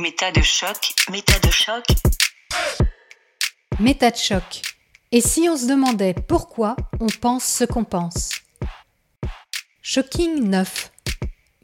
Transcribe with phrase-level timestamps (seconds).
[0.00, 1.84] Méta de choc, méta de choc.
[3.80, 4.62] Méta de choc.
[5.10, 8.30] Et si on se demandait pourquoi on pense ce qu'on pense?
[9.82, 10.92] Shocking 9.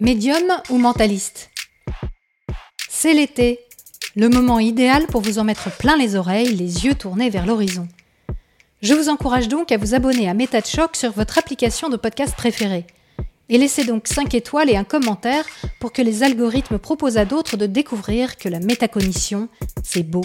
[0.01, 1.53] Médium ou mentaliste?
[2.89, 3.61] C'est l'été,
[4.17, 7.87] le moment idéal pour vous en mettre plein les oreilles, les yeux tournés vers l'horizon.
[8.83, 11.97] Je vous encourage donc à vous abonner à Méta de choc sur votre application de
[11.97, 12.85] podcast préférée.
[13.49, 15.45] Et laissez donc 5 étoiles et un commentaire
[15.81, 19.49] pour que les algorithmes proposent à d'autres de découvrir que la métacognition,
[19.83, 20.25] c'est beau.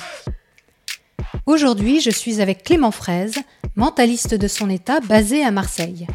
[1.45, 3.35] Aujourd'hui, je suis avec Clément Fraise,
[3.75, 6.07] mentaliste de son état basé à Marseille.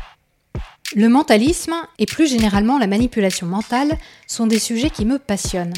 [0.96, 5.74] Le mentalisme et plus généralement la manipulation mentale sont des sujets qui me passionnent.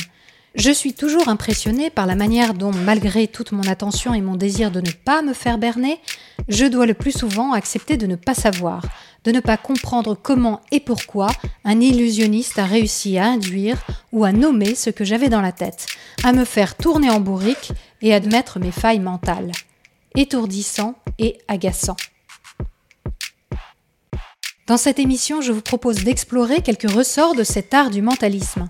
[0.54, 4.70] Je suis toujours impressionnée par la manière dont, malgré toute mon attention et mon désir
[4.70, 6.01] de ne pas me faire berner,
[6.48, 8.82] je dois le plus souvent accepter de ne pas savoir,
[9.27, 11.29] de ne pas comprendre comment et pourquoi
[11.65, 15.87] un illusionniste a réussi à induire ou à nommer ce que j'avais dans la tête,
[16.25, 19.52] à me faire tourner en bourrique et admettre mes failles mentales.
[20.15, 21.96] Étourdissant et agaçant.
[24.66, 28.68] Dans cette émission, je vous propose d'explorer quelques ressorts de cet art du mentalisme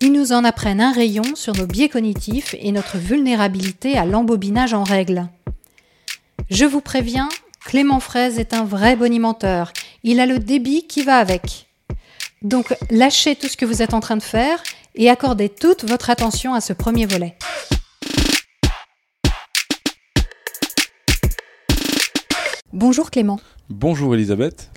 [0.00, 4.74] ils nous en apprennent un rayon sur nos biais cognitifs et notre vulnérabilité à l'embobinage
[4.74, 5.28] en règle.
[6.50, 7.28] Je vous préviens,
[7.64, 9.72] Clément Fraise est un vrai bonimenteur.
[10.02, 11.66] Il a le débit qui va avec.
[12.42, 14.62] Donc lâchez tout ce que vous êtes en train de faire
[14.94, 17.36] et accordez toute votre attention à ce premier volet.
[22.74, 23.40] Bonjour Clément.
[23.70, 24.70] Bonjour Elisabeth.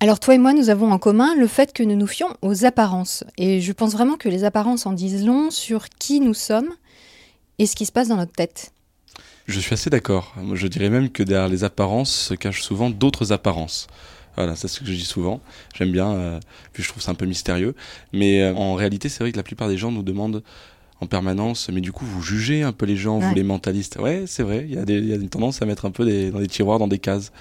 [0.00, 2.64] Alors toi et moi, nous avons en commun le fait que nous nous fions aux
[2.64, 3.24] apparences.
[3.36, 6.72] Et je pense vraiment que les apparences en disent long sur qui nous sommes
[7.58, 8.73] et ce qui se passe dans notre tête.
[9.46, 10.34] Je suis assez d'accord.
[10.54, 13.86] Je dirais même que derrière les apparences se cachent souvent d'autres apparences.
[14.36, 15.40] Voilà, c'est ce que je dis souvent.
[15.74, 16.40] J'aime bien, euh,
[16.72, 17.74] puis je trouve ça un peu mystérieux.
[18.12, 20.42] Mais euh, en réalité, c'est vrai que la plupart des gens nous demandent
[21.00, 23.96] en permanence, mais du coup, vous jugez un peu les gens, vous les mentalistes.
[24.00, 26.38] Ouais, c'est vrai, il y, y, a une tendance à mettre un peu des, dans
[26.38, 27.32] des tiroirs, dans des cases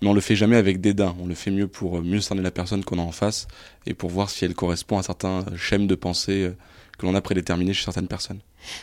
[0.00, 1.14] mais on le fait jamais avec dédain.
[1.20, 3.48] On le fait mieux pour mieux cerner la personne qu'on a en face
[3.86, 6.56] et pour voir si elle correspond à certains schèmes de pensée euh,
[6.98, 8.40] que l'on a prédéterminés chez certaines personnes.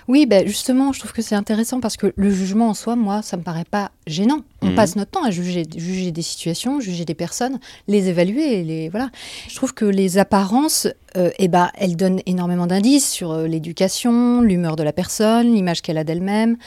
[0.08, 3.22] Oui, ben justement, je trouve que c'est intéressant parce que le jugement en soi, moi,
[3.22, 4.42] ça me paraît pas gênant.
[4.62, 4.76] On mhm.
[4.76, 9.10] passe notre temps à juger, juger des situations, juger des personnes, les évaluer, les voilà.
[9.48, 10.88] Je trouve que les apparences,
[11.18, 15.82] euh, eh ben, elles donnent énormément d'indices sur euh, l'éducation, l'humeur de la personne, l'image
[15.82, 16.58] qu'elle a d'elle-même,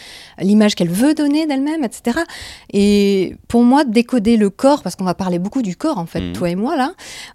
[0.40, 2.20] l'image qu'elle veut donner d'elle-même, etc.
[2.72, 6.20] Et pour moi, décoder le corps, parce qu'on va parler beaucoup du corps en fait,
[6.20, 6.32] mhm.
[6.32, 6.92] toi et moi là,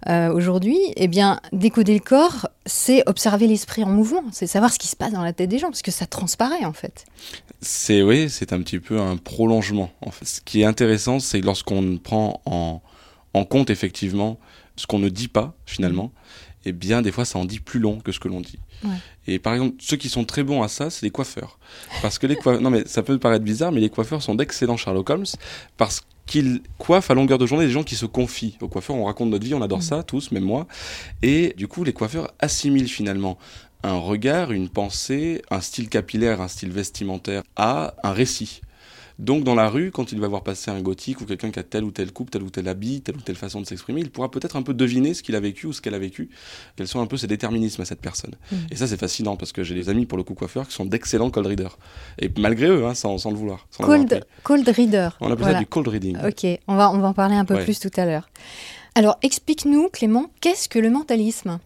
[0.08, 4.78] euh, aujourd'hui, eh bien, décoder le corps, c'est observer l'esprit en mouvement, c'est savoir ce
[4.78, 7.04] qui se passe dans la tête des gens parce que ça transparaît en fait.
[7.60, 9.90] C'est oui, c'est un petit peu un prolongement.
[10.02, 10.24] En fait.
[10.24, 12.80] Ce qui est intéressant, c'est lorsqu'on prend en,
[13.32, 14.38] en, compte effectivement
[14.76, 16.12] ce qu'on ne dit pas finalement,
[16.64, 18.60] et eh bien des fois ça en dit plus long que ce que l'on dit.
[19.26, 21.58] Et par exemple, ceux qui sont très bons à ça, c'est les coiffeurs.
[22.02, 24.76] Parce que les coiffeurs, non mais ça peut paraître bizarre, mais les coiffeurs sont d'excellents
[24.76, 25.26] Sherlock Holmes
[25.76, 28.56] parce qu'ils coiffent à longueur de journée des gens qui se confient.
[28.60, 29.82] Aux coiffeurs, on raconte notre vie, on adore mm.
[29.82, 30.68] ça, tous, même moi.
[31.22, 33.38] Et du coup, les coiffeurs assimilent finalement
[33.84, 38.62] un regard, une pensée, un style capillaire, un style vestimentaire à un récit.
[39.20, 41.62] Donc dans la rue, quand il va voir passer un gothique ou quelqu'un qui a
[41.62, 44.10] telle ou telle coupe, tel ou tel habit, telle ou telle façon de s'exprimer, il
[44.10, 46.30] pourra peut-être un peu deviner ce qu'il a vécu ou ce qu'elle a vécu,
[46.74, 48.32] quels sont un peu ses déterminismes à cette personne.
[48.50, 48.56] Mmh.
[48.72, 50.84] Et ça c'est fascinant parce que j'ai des amis pour le coup coiffeurs qui sont
[50.84, 51.78] d'excellents cold readers.
[52.18, 53.68] Et malgré eux, hein, sans, le vouloir.
[53.78, 55.10] cold, cold reader.
[55.20, 56.16] On appelle ça du cold reading.
[56.26, 58.28] Ok, on va, on va en parler un peu plus tout à l'heure.
[58.96, 61.60] Alors explique-nous Clément, qu'est-ce que le mentalisme?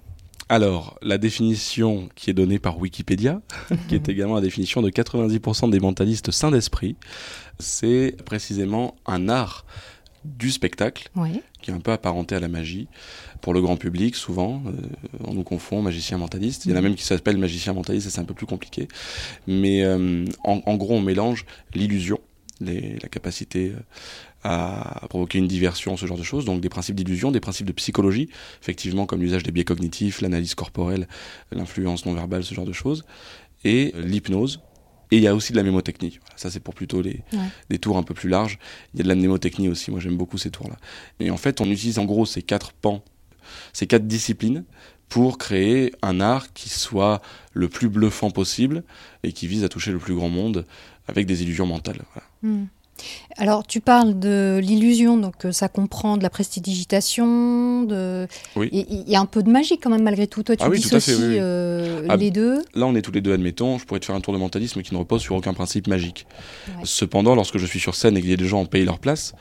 [0.49, 3.43] Alors, la définition qui est donnée par Wikipédia,
[3.89, 6.97] qui est également la définition de 90% des mentalistes sains d'esprit,
[7.59, 9.67] c'est précisément un art
[10.25, 11.09] du spectacle,
[11.63, 12.89] qui est un peu apparenté à la magie.
[13.41, 14.73] Pour le grand public, souvent, euh,
[15.25, 16.67] on nous confond magicien mentaliste.
[16.67, 18.89] Il y en a même qui s'appellent magicien mentaliste, c'est un peu plus compliqué.
[19.47, 22.21] Mais euh, en, gros, on mélange l'illusion,
[22.61, 23.81] la capacité euh,
[24.45, 26.45] à provoquer une diversion, ce genre de choses.
[26.45, 28.29] Donc des principes d'illusion, des principes de psychologie,
[28.61, 31.09] effectivement comme l'usage des biais cognitifs, l'analyse corporelle,
[31.53, 33.05] l'influence non verbale, ce genre de choses,
[33.65, 34.61] et l'hypnose.
[35.11, 36.21] Et il y a aussi de la mémotechnie.
[36.37, 37.23] ça, c'est pour plutôt les,
[37.71, 38.59] des tours un peu plus larges.
[38.93, 39.91] Il y a de la mnémotechnie aussi.
[39.91, 40.77] Moi, j'aime beaucoup ces tours-là.
[41.19, 43.03] Et en fait, on utilise en gros ces quatre pans,
[43.73, 44.65] ces quatre disciplines
[45.09, 47.23] pour créer un art qui soit
[47.55, 48.85] le plus bluffant possible
[49.23, 50.67] et qui vise à toucher le plus grand monde
[51.09, 52.03] avec des illusions mentales.
[52.43, 52.65] Hmm.
[53.37, 58.27] Alors, tu parles de l'illusion, donc euh, ça comprend de la prestidigitation, de...
[58.57, 58.69] Oui.
[58.73, 60.43] Il y a un peu de magie quand même malgré tout.
[60.43, 61.37] Toi, tu Ah oui, à fait, dissocies oui, oui.
[61.41, 62.65] euh, Ah, les deux.
[62.75, 64.83] Là, on est tous les deux, admettons, je pourrais te faire un tour de mentalisme
[64.83, 66.27] qui ne repose sur aucun principe magique.
[66.69, 66.83] Ouais.
[66.85, 69.33] Cependant, lorsque je suis sur scène et que des gens ont payé leur place,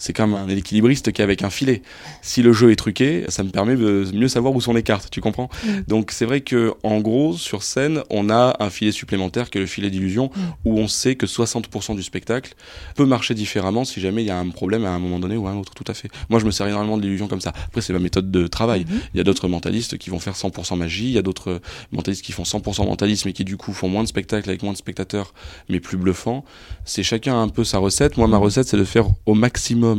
[0.00, 1.82] c'est comme un équilibriste qui est avec un filet.
[2.22, 5.08] Si le jeu est truqué, ça me permet de mieux savoir où sont les cartes,
[5.12, 5.48] tu comprends?
[5.64, 5.68] Mm.
[5.86, 9.60] Donc c'est vrai que en gros, sur scène, on a un filet supplémentaire qui est
[9.60, 10.40] le filet d'illusion, Mm.
[10.64, 12.54] où on sait que 60% du spectacle
[12.96, 15.46] peut marcher différemment si jamais il y a un problème à un moment donné ou
[15.46, 16.08] à un autre, tout à fait.
[16.30, 17.52] Moi, je me sers énormément de l'illusion comme ça.
[17.66, 18.86] Après, c'est ma méthode de travail.
[18.88, 19.00] Mhm.
[19.14, 21.60] Il y a d'autres mentalistes qui vont faire 100% magie, il y a d'autres
[21.92, 24.72] mentalistes qui font 100% mentalisme et qui du coup font moins de spectacles avec moins
[24.72, 25.34] de spectateurs,
[25.68, 26.44] mais plus bluffants.
[26.84, 28.16] C'est chacun un peu sa recette.
[28.16, 28.42] Moi, ma Mhm.
[28.44, 29.89] recette, c'est de faire au maximum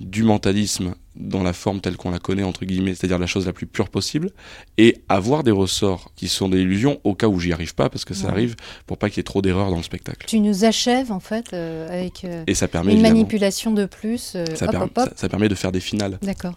[0.00, 3.52] du mentalisme dans la forme telle qu'on la connaît, entre guillemets, c'est-à-dire la chose la
[3.52, 4.30] plus pure possible,
[4.78, 8.04] et avoir des ressorts qui sont des illusions au cas où j'y arrive pas, parce
[8.04, 8.32] que ça Ouais.
[8.32, 8.56] arrive,
[8.86, 10.26] pour pas qu'il y ait trop d'erreurs dans le spectacle.
[10.26, 14.32] Tu nous achèves en fait euh, avec euh, Et ça permet une manipulation de plus.
[14.34, 15.08] euh, ça, hop, perm- hop, hop.
[15.10, 16.18] ça- ça permet de faire des finales.
[16.22, 16.54] D'accord.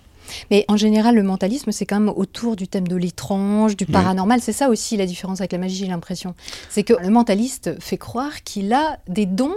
[0.49, 4.41] Mais en général, le mentalisme, c'est quand même autour du thème de l'étrange, du paranormal.
[4.41, 6.33] C'est ça aussi la différence avec la magie, j'ai l'impression.
[6.69, 9.53] C'est que le mentaliste fait croire qu'il a des dons.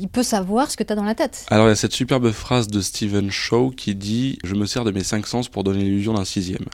[0.00, 1.46] Il peut savoir ce que tu as dans la tête.
[1.50, 4.84] Alors il y a cette superbe phrase de Stephen Shaw qui dit «Je me sers
[4.84, 6.64] de mes cinq sens pour donner l'illusion d'un sixième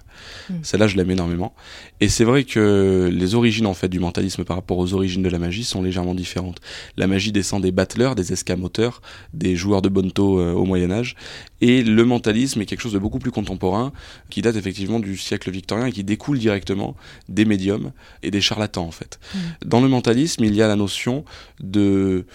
[0.50, 0.54] Mm.
[0.62, 1.54] Celle-là, je l'aime énormément.
[2.00, 5.28] Et c'est vrai que les origines en fait du mentalisme par rapport aux origines de
[5.28, 6.60] la magie sont légèrement différentes.
[6.96, 9.00] La magie descend des battleurs, des escamoteurs,
[9.32, 11.16] des joueurs de bonto euh, au Moyen Âge.
[11.60, 13.92] Et le mentalisme est quelque chose de beaucoup plus contemporain
[14.30, 16.96] qui date effectivement du siècle victorien et qui découle directement
[17.28, 19.18] des médiums et des charlatans en fait.
[19.34, 19.38] Mm.
[19.66, 21.24] Dans le mentalisme, il y a la notion
[21.60, 22.26] de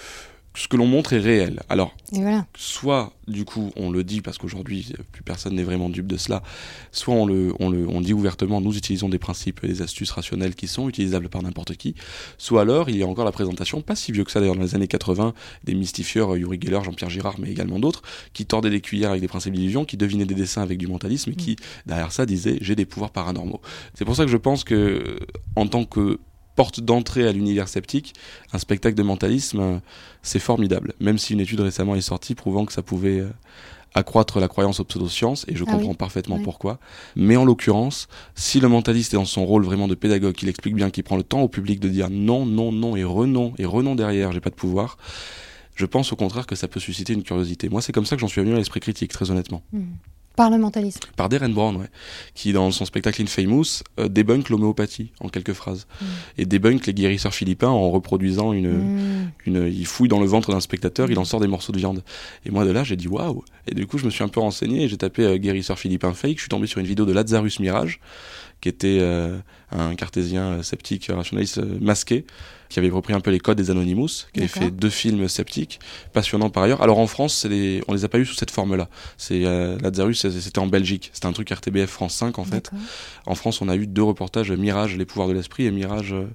[0.56, 1.62] ce que l'on montre est réel.
[1.70, 2.46] Alors voilà.
[2.56, 6.44] soit du coup on le dit parce qu'aujourd'hui plus personne n'est vraiment dupe de cela,
[6.92, 10.12] soit on le, on le on dit ouvertement nous utilisons des principes et des astuces
[10.12, 11.96] rationnelles qui sont utilisables par n'importe qui,
[12.38, 14.62] soit alors il y a encore la présentation, pas si vieux que ça d'ailleurs dans
[14.62, 15.34] les années 80,
[15.64, 18.04] des mystifieurs euh, Yuri Geller, Jean-Pierre Girard mais également d'autres,
[18.34, 21.32] qui tordaient des cuillères avec des principes d'illusion, qui devinaient des dessins avec du mentalisme
[21.32, 23.62] et qui derrière ça disaient j'ai des pouvoirs paranormaux.
[23.96, 25.18] C'est pour ça que je pense que
[25.56, 26.20] en tant que
[26.56, 28.14] porte d'entrée à l'univers sceptique,
[28.54, 29.78] un spectacle de mentalisme, euh,
[30.22, 30.94] c'est formidable.
[31.00, 33.30] Même si une étude récemment est sortie prouvant que ça pouvait euh,
[33.96, 35.96] accroître la croyance aux pseudosciences, et je Ah comprends oui.
[35.98, 36.44] parfaitement Oui.
[36.44, 36.80] pourquoi.
[37.16, 40.76] Mais en l'occurrence, si le mentaliste est dans son rôle vraiment de pédagogue, qu'il explique
[40.76, 43.66] bien, qu'il prend le temps au public de dire non, non, non, et renon, et
[43.66, 44.98] renon derrière, j'ai pas de pouvoir,
[45.76, 47.70] je pense au contraire que ça peut susciter une curiosité.
[47.70, 49.62] Moi, c'est comme ça que j'en suis venu à l'esprit critique, très honnêtement.
[49.74, 49.84] Hmm.
[50.36, 51.00] Par le mentalisme.
[51.16, 51.90] Par Darren Brown, ouais,
[52.34, 55.88] qui dans son spectacle Infamous euh, débunk l'homéopathie en quelques phrases.
[56.02, 56.06] Mm.
[56.40, 59.30] Et débunk les guérisseurs philippins en reproduisant une, Hmm.
[59.46, 62.04] une, il fouille dans le ventre d'un spectateur, il en sort des morceaux de viande.
[62.46, 63.44] Et moi de là, j'ai dit waouh.
[63.68, 66.14] Et du coup, je me suis un peu renseigné et j'ai tapé euh, guérisseur philippin
[66.14, 66.36] fake.
[66.38, 68.00] Je suis tombé sur une vidéo de Lazarus Mirage,
[68.62, 69.38] qui était euh,
[69.72, 72.26] un cartésien euh, sceptique euh, rationaliste masqué,
[72.74, 75.80] qui avait repris un peu les codes des Anonymous, qui avait fait deux films sceptiques,
[76.12, 76.82] passionnants par ailleurs.
[76.82, 78.90] Alors en France, les- on les a pas eu sous cette forme-là.
[79.18, 81.12] C'est euh, Lazarus, c'était en Belgique.
[81.14, 82.72] C'était un truc RTBF France 5 en fait.
[83.28, 86.26] En France, on a eu deux reportages Mirage, les pouvoirs de l'esprit et Mirage, euh,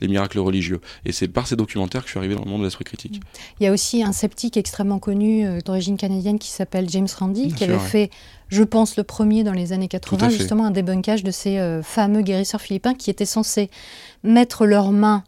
[0.00, 0.80] les miracles religieux.
[1.04, 3.20] Et c'est par ces documentaires que je suis arrivé dans le monde de l'esprit critique.
[3.60, 7.48] Il y a aussi un sceptique extrêmement connu euh, d'origine canadienne qui s'appelle James Randi,
[7.48, 7.88] Bien qui sûr, avait ouais.
[7.90, 8.10] fait,
[8.48, 10.36] je pense, le premier dans les années Tout 80, à fait.
[10.38, 13.68] justement un débunkage de ces euh, fameux guérisseurs philippins qui étaient censés
[14.22, 15.24] mettre leurs mains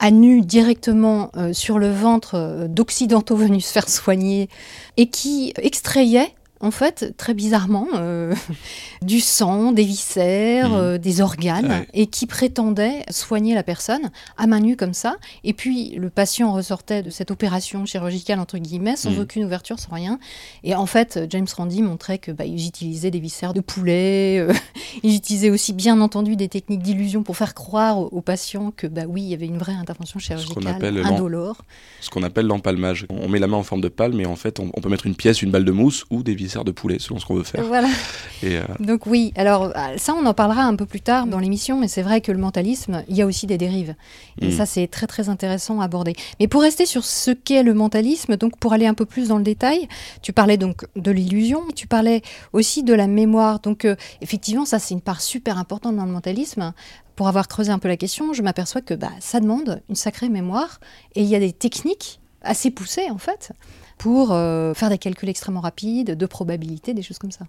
[0.00, 4.48] à nu directement euh, sur le ventre euh, d'occidentaux venus se faire soigner
[4.96, 8.34] et qui extrayaient en fait, très bizarrement, euh,
[9.02, 10.76] du sang, des viscères, Mhm.
[10.76, 15.16] euh, des organes, et qui prétendaient soigner la personne à main nue comme ça.
[15.44, 19.20] Et puis, le patient ressortait de cette opération chirurgicale, entre guillemets, sans Mhm.
[19.20, 20.18] aucune ouverture, sans rien.
[20.62, 24.52] Et en fait, James Randi montrait que bah, ils utilisaient des viscères de poulet, euh,
[25.02, 28.86] ils utilisaient aussi, bien entendu, des techniques d'illusion pour faire croire aux, aux patients que,
[28.86, 31.62] bah oui, il y avait une vraie intervention chirurgicale l'en- indolore.
[32.02, 33.06] Ce qu'on appelle l'empalmage.
[33.08, 35.06] On met la main en forme de palme et en fait, on, on peut mettre
[35.06, 37.44] une pièce, une balle de mousse ou des viscères de poulet, selon ce qu'on veut
[37.44, 37.64] faire.
[37.64, 37.88] Voilà.
[38.42, 41.38] Et euh, Donc oui, alors euh, ça on en parlera un peu plus tard dans
[41.38, 43.94] l'émission, mais c'est vrai que le mentalisme, il y a aussi des dérives.
[44.40, 44.52] Et Mm.
[44.52, 46.14] ça c'est très très intéressant à aborder.
[46.40, 49.38] Mais pour rester sur ce qu'est le mentalisme, donc pour aller un peu plus dans
[49.38, 49.88] le détail,
[50.22, 53.60] tu parlais donc de l'illusion, tu parlais aussi de la mémoire.
[53.60, 56.72] Donc euh, effectivement ça c'est une part super importante dans le mentalisme.
[57.16, 60.30] Pour avoir creusé un peu la question, je m'aperçois que bah, ça demande une sacrée
[60.30, 60.80] mémoire
[61.14, 63.52] et il y a des techniques assez poussées en fait
[64.00, 67.44] pour euh, faire des calculs extrêmement rapides, de probabilité, des choses comme ça.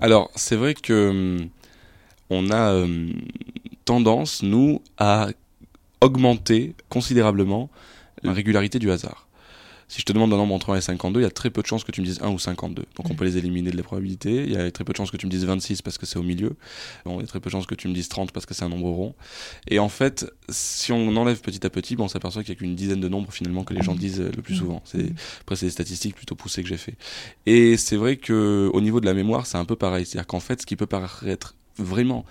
[0.00, 1.48] Alors, c'est vrai que hum,
[2.30, 3.12] on a hum,
[3.84, 5.28] tendance, nous, à
[6.00, 7.68] augmenter considérablement
[8.22, 9.28] la régularité du hasard.
[9.88, 11.60] Si je te demande un nombre entre 1 et 52, il y a très peu
[11.62, 12.82] de chances que tu me dises 1 ou 52.
[12.96, 13.16] Donc on Mm.
[13.16, 14.44] peut les éliminer de la probabilité.
[14.44, 16.18] Il y a très peu de chances que tu me dises 26 parce que c'est
[16.18, 16.56] au milieu.
[17.04, 18.54] Bon, il y a très peu de chances que tu me dises 30 parce que
[18.54, 19.14] c'est un nombre rond.
[19.68, 22.58] Et en fait, si on enlève petit à petit, bon, on s'aperçoit qu'il y a
[22.58, 23.98] qu'une dizaine de nombres finalement que les gens Mm.
[23.98, 24.58] disent euh, le plus Mm.
[24.58, 24.82] souvent.
[24.84, 25.06] C'est,
[25.42, 26.94] après, c'est des statistiques plutôt poussées que j'ai fait.
[27.46, 30.06] Et c'est vrai que au niveau de la mémoire, c'est un peu pareil.
[30.06, 32.24] C'est-à-dire qu'en fait, ce qui peut paraître vraiment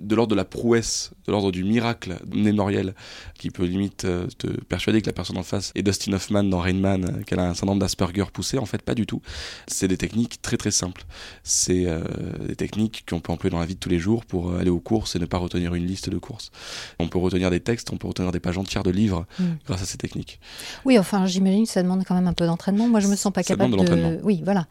[0.00, 2.94] de l'ordre de la prouesse, de l'ordre du miracle mémoriel,
[3.38, 6.60] qui peut limite euh, te persuader que la personne en face est Dustin Hoffman dans
[6.60, 9.22] Rain Man, euh, qu'elle a un syndrome d'Asperger poussé, en fait pas du tout.
[9.66, 11.04] C'est des techniques très très simples.
[11.42, 12.02] C'est euh,
[12.46, 14.80] des techniques qu'on peut employer dans la vie de tous les jours pour aller aux
[14.80, 16.50] courses et ne pas retenir une liste de courses.
[16.98, 19.44] On peut retenir des textes, on peut retenir des pages entières de livres Mm.
[19.66, 20.40] grâce à ces techniques.
[20.84, 22.88] Oui, enfin, j'imagine que ça demande quand même un peu d'entraînement.
[22.88, 24.20] Moi, je me sens pas Ça capable de de.
[24.22, 24.66] Oui, voilà.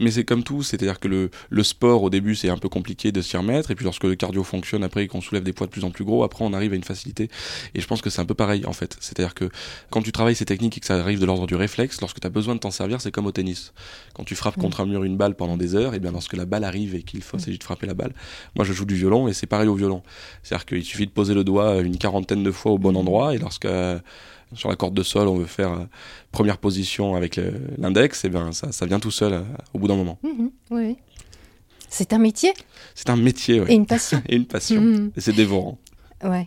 [0.00, 3.12] Mais c'est comme tout, c'est-à-dire que le, le sport au début c'est un peu compliqué
[3.12, 5.66] de s'y remettre, et puis lorsque le cardio fonctionne après et qu'on soulève des poids
[5.66, 7.28] de plus en plus gros, après on arrive à une facilité.
[7.74, 8.96] Et je pense que c'est un peu pareil en fait.
[9.00, 9.48] C'est-à-dire que
[9.90, 12.26] quand tu travailles ces techniques et que ça arrive de l'ordre du réflexe, lorsque tu
[12.26, 13.72] as besoin de t'en servir, c'est comme au tennis.
[14.14, 14.60] Quand tu frappes Mm.
[14.62, 17.02] contre un mur une balle pendant des heures, et bien lorsque la balle arrive et
[17.02, 17.40] qu'il faut Mm.
[17.40, 18.12] s'agit de frapper la balle,
[18.54, 20.02] moi je joue du violon et c'est pareil au violon.
[20.42, 22.96] C'est-à-dire qu'il suffit de poser le doigt une quarantaine de fois au bon Mm.
[22.96, 23.98] endroit, et lorsque euh,
[24.54, 25.84] sur la corde de sol on veut faire euh,
[26.32, 29.42] première position avec le- l'index, et bien ça, ça vient tout seul euh,
[29.74, 30.18] au bout d'un moment.
[30.22, 30.96] Mhm, oui, oui.
[31.88, 32.52] C'est un métier
[32.94, 33.72] C'est un métier, ouais.
[33.72, 34.22] et une passion.
[34.28, 35.10] et une passion.
[35.16, 35.78] Et c'est dévorant.
[36.24, 36.46] ouais.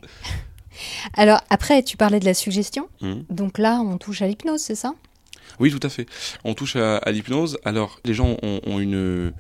[1.16, 2.88] Alors, après, tu parlais de la suggestion.
[3.02, 3.26] Mhm.
[3.30, 4.94] Donc là, on touche à l'hypnose, c'est ça?
[5.60, 6.06] Oui, tout à fait.
[6.46, 7.58] On touche à, à l'hypnose.
[7.66, 9.34] Alors, les gens ont, ont une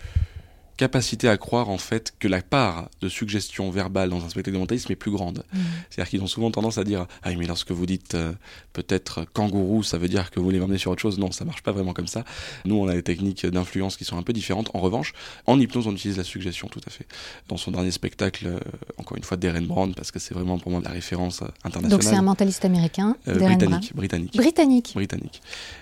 [0.79, 4.61] capacité à croire en fait que la part de suggestion verbale dans un spectacle de
[4.61, 5.43] mentalisme est plus grande.
[5.51, 5.59] Mhm.
[5.89, 8.31] C'est-à-dire qu'ils ont souvent tendance à dire Ah, mais lorsque vous dites euh,
[8.71, 11.19] peut-être kangourou, ça veut dire que vous voulez m'emmener sur autre chose.
[11.19, 12.23] Non, ça marche pas vraiment comme ça.
[12.63, 14.69] Nous, on a des techniques d'influence qui sont un peu différentes.
[14.73, 15.11] En revanche,
[15.47, 17.05] en hypnose, on utilise la suggestion, tout à fait.
[17.49, 18.59] Dans son dernier spectacle, euh,
[18.97, 21.89] encore une fois, Darren Brown, parce que c'est vraiment pour moi la référence euh, internationale.
[21.91, 24.35] Donc c'est un mentaliste américain, Euh, britannique, britannique.
[24.37, 24.91] Britannique.
[24.95, 25.41] britannique.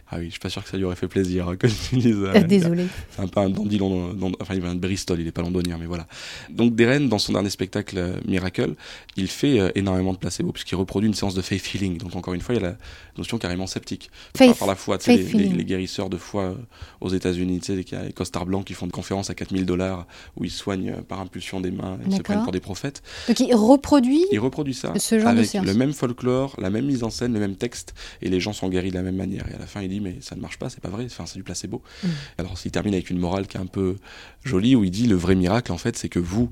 [0.10, 2.06] Ah oui, je suis pas sûr que ça lui aurait fait plaisir hein, que dises.
[2.18, 2.86] euh, Désolé.
[3.12, 5.86] C'est un peu un london- enfin il vient de Bristol, il est pas londonien, mais
[5.86, 6.08] voilà.
[6.50, 8.74] Donc Deren, dans son dernier spectacle euh, Miracle,
[9.18, 11.98] il fait euh, énormément de placebo puisqu'il reproduit une séance de faith healing.
[11.98, 12.78] Donc encore une fois, il y a la
[13.18, 14.10] notion carrément sceptique.
[14.36, 14.50] Faith.
[14.50, 16.54] Par, par la foi, tu sais, les, guérisseurs de foi euh,
[17.02, 20.08] aux États-Unis, tu sais, les, les costards blancs qui font des conférences à 4000 dollars
[20.38, 23.04] où ils soignent par impulsion des mains, ils se prennent pour des prophètes.
[23.28, 25.66] Donc il reproduit Il reproduit ça ce genre de séance.
[25.66, 28.70] le même folklore, la même mise en scène, le même texte, et les gens sont
[28.70, 29.46] guéris de la même manière.
[29.52, 31.26] Et à la fin, il dit mais ça ne marche pas, c'est pas vrai, enfin,
[31.26, 31.82] c'est du placebo.
[32.04, 32.08] Mm.
[32.38, 33.98] Alors il termine avec une morale qui est un peu
[34.44, 36.50] jolie où il dit le vrai miracle en fait, c'est que vous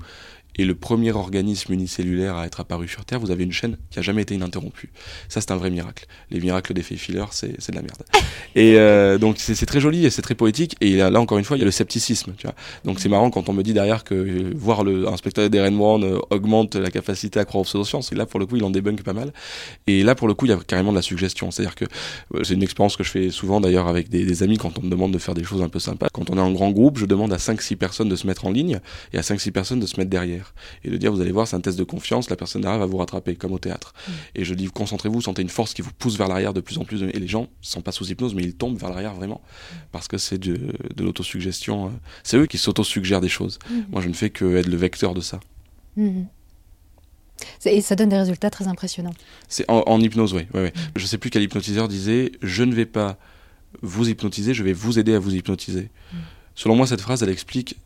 [0.56, 3.98] et le premier organisme unicellulaire à être apparu sur Terre, vous avez une chaîne qui
[3.98, 4.90] a jamais été ininterrompue.
[5.28, 6.06] Ça, c'est un vrai miracle.
[6.30, 8.02] Les miracles des faits fillers, c'est c'est de la merde.
[8.54, 10.76] et euh, donc, c'est très joli et c'est très poétique.
[10.80, 12.34] Et là, là, encore une fois, il y a le scepticisme.
[12.36, 12.54] Tu vois.
[12.84, 15.76] Donc, c'est marrant quand on me dit derrière que euh, voir le, un spectacle d'Eren
[15.76, 18.12] Brown euh, augmente la capacité à croire aux pseudosciences.
[18.12, 19.32] Et là, pour le coup, il en débunk pas mal.
[19.86, 21.50] Et là, pour le coup, il y a carrément de la suggestion.
[21.50, 21.84] C'est-à-dire que
[22.34, 24.82] euh, c'est une expérience que je fais souvent d'ailleurs avec des, des amis quand on
[24.82, 26.08] me demande de faire des choses un peu sympas.
[26.12, 28.50] Quand on est en grand groupe, je demande à 5-6 personnes de se mettre en
[28.50, 28.80] ligne
[29.12, 30.45] et à 5-6 personnes de se mettre derrière
[30.84, 32.86] et de dire vous allez voir c'est un test de confiance la personne derrière va
[32.86, 34.12] vous rattraper comme au théâtre Mm.
[34.36, 36.84] et je dis concentrez-vous sentez une force qui vous pousse vers l'arrière de plus en
[36.84, 39.40] plus et les gens sont pas sous hypnose mais ils tombent vers l'arrière vraiment
[39.92, 41.90] parce que c'est de, de l'autosuggestion euh,
[42.22, 43.86] c'est eux qui s'autosuggèrent des choses Mhm.
[43.90, 45.40] moi je ne fais que être le vecteur de ça
[47.64, 49.14] Et ça donne des résultats très impressionnants.
[49.48, 50.72] c'est en, en hypnose oui ouais, ouais.
[50.94, 53.18] je sais plus quel hypnotiseur disait je ne vais pas
[53.82, 56.16] vous hypnotiser je vais vous aider à vous hypnotiser Mm.
[56.54, 57.76] selon moi cette phrase elle explique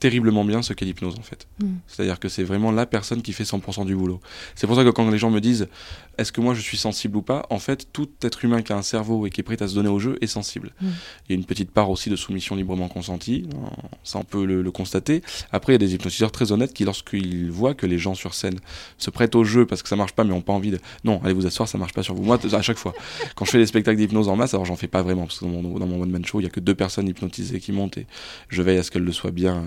[0.00, 1.76] terriblement bien ce qu'est l'hypnose en fait Mm.
[1.86, 4.20] C'est-à-dire que c'est vraiment la personne qui fait 100% du boulot.
[4.54, 5.68] C'est pour ça que quand les gens me disent
[6.18, 8.76] est-ce que moi je suis sensible ou pas, en fait, tout être humain qui a
[8.76, 10.72] un cerveau et qui est prêt à se donner au jeu est sensible.
[10.80, 10.86] Mm.
[11.28, 13.56] Il y a une petite part aussi de soumission librement consentie, euh,
[14.04, 15.22] ça on peut le, le constater.
[15.52, 18.34] Après, il y a des hypnotiseurs très honnêtes qui, lorsqu'ils voient que les gens sur
[18.34, 18.58] scène
[18.98, 20.78] se prêtent au jeu parce que ça marche pas mais ont pas envie de.
[21.04, 22.22] Non, allez vous asseoir, ça marche pas sur vous.
[22.22, 22.94] Moi, à chaque fois,
[23.34, 25.44] quand je fais des spectacles d'hypnose en masse, alors j'en fais pas vraiment parce que
[25.44, 27.98] dans mon, dans mon one-man show, il y a que deux personnes hypnotisées qui montent
[27.98, 28.06] et
[28.48, 29.64] je veille à ce qu'elles le soient bien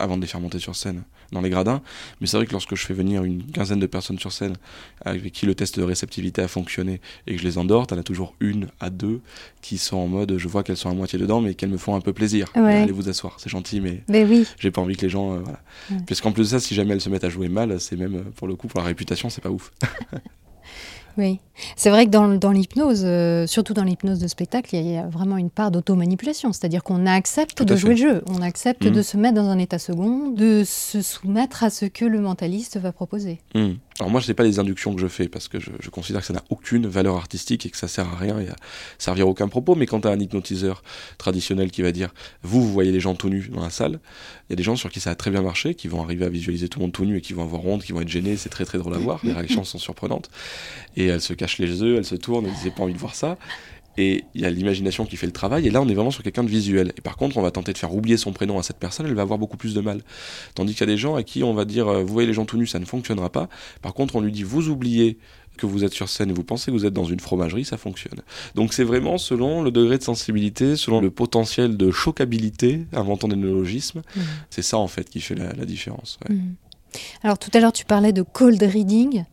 [0.00, 1.02] avant de les faire monter sur scène
[1.32, 1.82] dans les gradins.
[2.20, 4.54] Mais c'est vrai que lorsque je fais venir une quinzaine de personnes sur scène
[5.04, 8.02] avec qui le test de réceptivité a fonctionné et que je les endors, t'en as
[8.02, 9.20] toujours une à deux
[9.60, 11.94] qui sont en mode je vois qu'elles sont à moitié dedans mais qu'elles me font
[11.94, 12.48] un peu plaisir.
[12.56, 12.82] Ouais.
[12.82, 15.34] Allez vous asseoir, c'est gentil mais Mais oui, j'ai pas envie que les gens.
[15.34, 15.60] euh, voilà.
[15.90, 16.32] Ouais.
[16.32, 18.46] Plus de ça, si jamais elles se mettent à jouer mal, c'est même euh, pour
[18.46, 19.70] le coup, pour la réputation, c'est pas ouf.
[21.18, 21.40] oui.
[21.76, 25.06] C'est vrai que dans, dans l'hypnose, euh, surtout dans l'hypnose de spectacle, il y, a
[25.06, 26.52] vraiment une part d'automanipulation.
[26.52, 27.80] C'est-à-dire qu'on accepte Tout de fait.
[27.80, 28.24] jouer le jeu.
[28.28, 28.92] On accepte Mhm.
[28.92, 32.78] de se mettre dans un état second, de se soumettre à ce que le mentaliste
[32.78, 33.40] va proposer.
[33.54, 33.72] Hmm.
[34.00, 36.22] Alors moi, je sais pas les inductions que je fais parce que je, je considère
[36.22, 38.56] que ça n'a aucune valeur artistique et que ça sert à rien et à
[38.96, 39.74] servir aucun propos.
[39.74, 40.82] Mais quand tu as un hypnotiseur
[41.18, 42.08] traditionnel qui va dire
[42.42, 44.00] vous, vous voyez les gens tout nus dans la salle,
[44.48, 46.24] il y a des gens sur qui ça a très bien marché, qui vont arriver
[46.24, 48.08] à visualiser tout le monde tout nu et qui vont avoir honte, qui vont être
[48.08, 48.38] gênés.
[48.38, 49.20] C'est très très drôle à voir.
[49.22, 50.30] Les réactions sont surprenantes
[50.96, 53.14] et elles se cachent les yeux, elles se tournent, elles n'ont pas envie de voir
[53.14, 53.36] ça.
[54.00, 56.22] Et il y a l'imagination qui fait le travail, et là on est vraiment sur
[56.22, 56.92] quelqu'un de visuel.
[56.96, 59.14] Et par contre, on va tenter de faire oublier son prénom à cette personne, elle
[59.14, 60.02] va avoir beaucoup plus de mal.
[60.54, 62.34] Tandis qu'il y a des gens à qui on va dire, euh, vous voyez les
[62.34, 63.48] gens tout nus, ça ne fonctionnera pas.
[63.82, 65.18] Par contre, on lui dit, vous oubliez
[65.56, 67.76] que vous êtes sur scène et vous pensez que vous êtes dans une fromagerie, ça
[67.76, 68.20] fonctionne.
[68.54, 73.36] Donc c'est vraiment selon le degré de sensibilité, selon le potentiel de choquabilité, inventant des
[73.36, 74.02] néologismes.
[74.16, 74.22] Mhm.
[74.48, 76.18] C'est ça en fait qui fait la, la différence.
[76.28, 76.34] ouais.
[76.34, 76.54] Mhm.
[77.22, 79.24] Alors tout à l'heure, tu parlais de cold reading.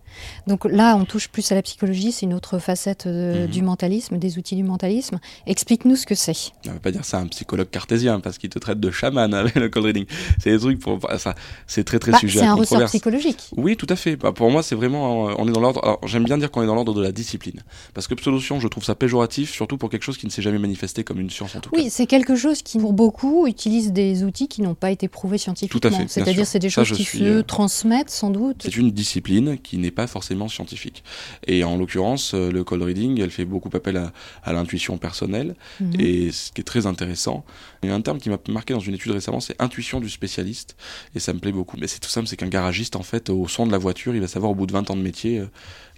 [0.48, 3.52] Donc là, on touche plus à la psychologie, c'est une autre facette euh, Mhm.
[3.52, 5.20] du mentalisme, des outils du mentalisme.
[5.46, 6.52] Explique-nous ce que c'est.
[6.68, 9.34] On va pas dire ça à un psychologue cartésien parce qu'il te traite de chaman
[9.34, 10.06] avec le cold reading.
[10.42, 11.36] C'est des trucs pour ça,
[11.68, 13.50] c'est très très Bah, sujet c'est un ressort psychologique.
[13.56, 14.16] Oui, tout à fait.
[14.16, 16.00] Bah, pour moi, c'est vraiment, euh, on est dans l'ordre.
[16.06, 17.62] J'aime bien dire qu'on est dans l'ordre de la discipline,
[17.94, 20.60] parce que pseudo-science, je trouve ça péjoratif, surtout pour quelque chose qui ne s'est jamais
[20.60, 21.78] manifesté comme une science en tout cas.
[21.78, 25.38] Oui, c'est quelque chose qui, pour beaucoup, utilise des outils qui n'ont pas été prouvés
[25.38, 25.80] scientifiquement.
[25.80, 28.62] Tout à fait, C'est-à-dire, c'est des Ça, choses qui suis, se euh, transmettent sans doute.
[28.64, 31.04] C'est une discipline qui n'est pas forcément scientifique.
[31.46, 34.12] Et en l'occurrence, euh, le cold reading, elle fait beaucoup appel à,
[34.44, 36.00] à l'intuition personnelle, Mhm.
[36.00, 37.46] et ce qui est très intéressant.
[37.84, 40.10] Il y a un terme qui m'a marqué dans une étude récemment, c'est intuition du
[40.10, 40.76] spécialiste,
[41.16, 41.78] et ça me plaît beaucoup.
[41.80, 44.22] Mais c'est tout simple, c'est qu'un garagiste, en fait, au son de la voiture, il
[44.22, 45.48] va savoir au bout de 20 ans de métier euh,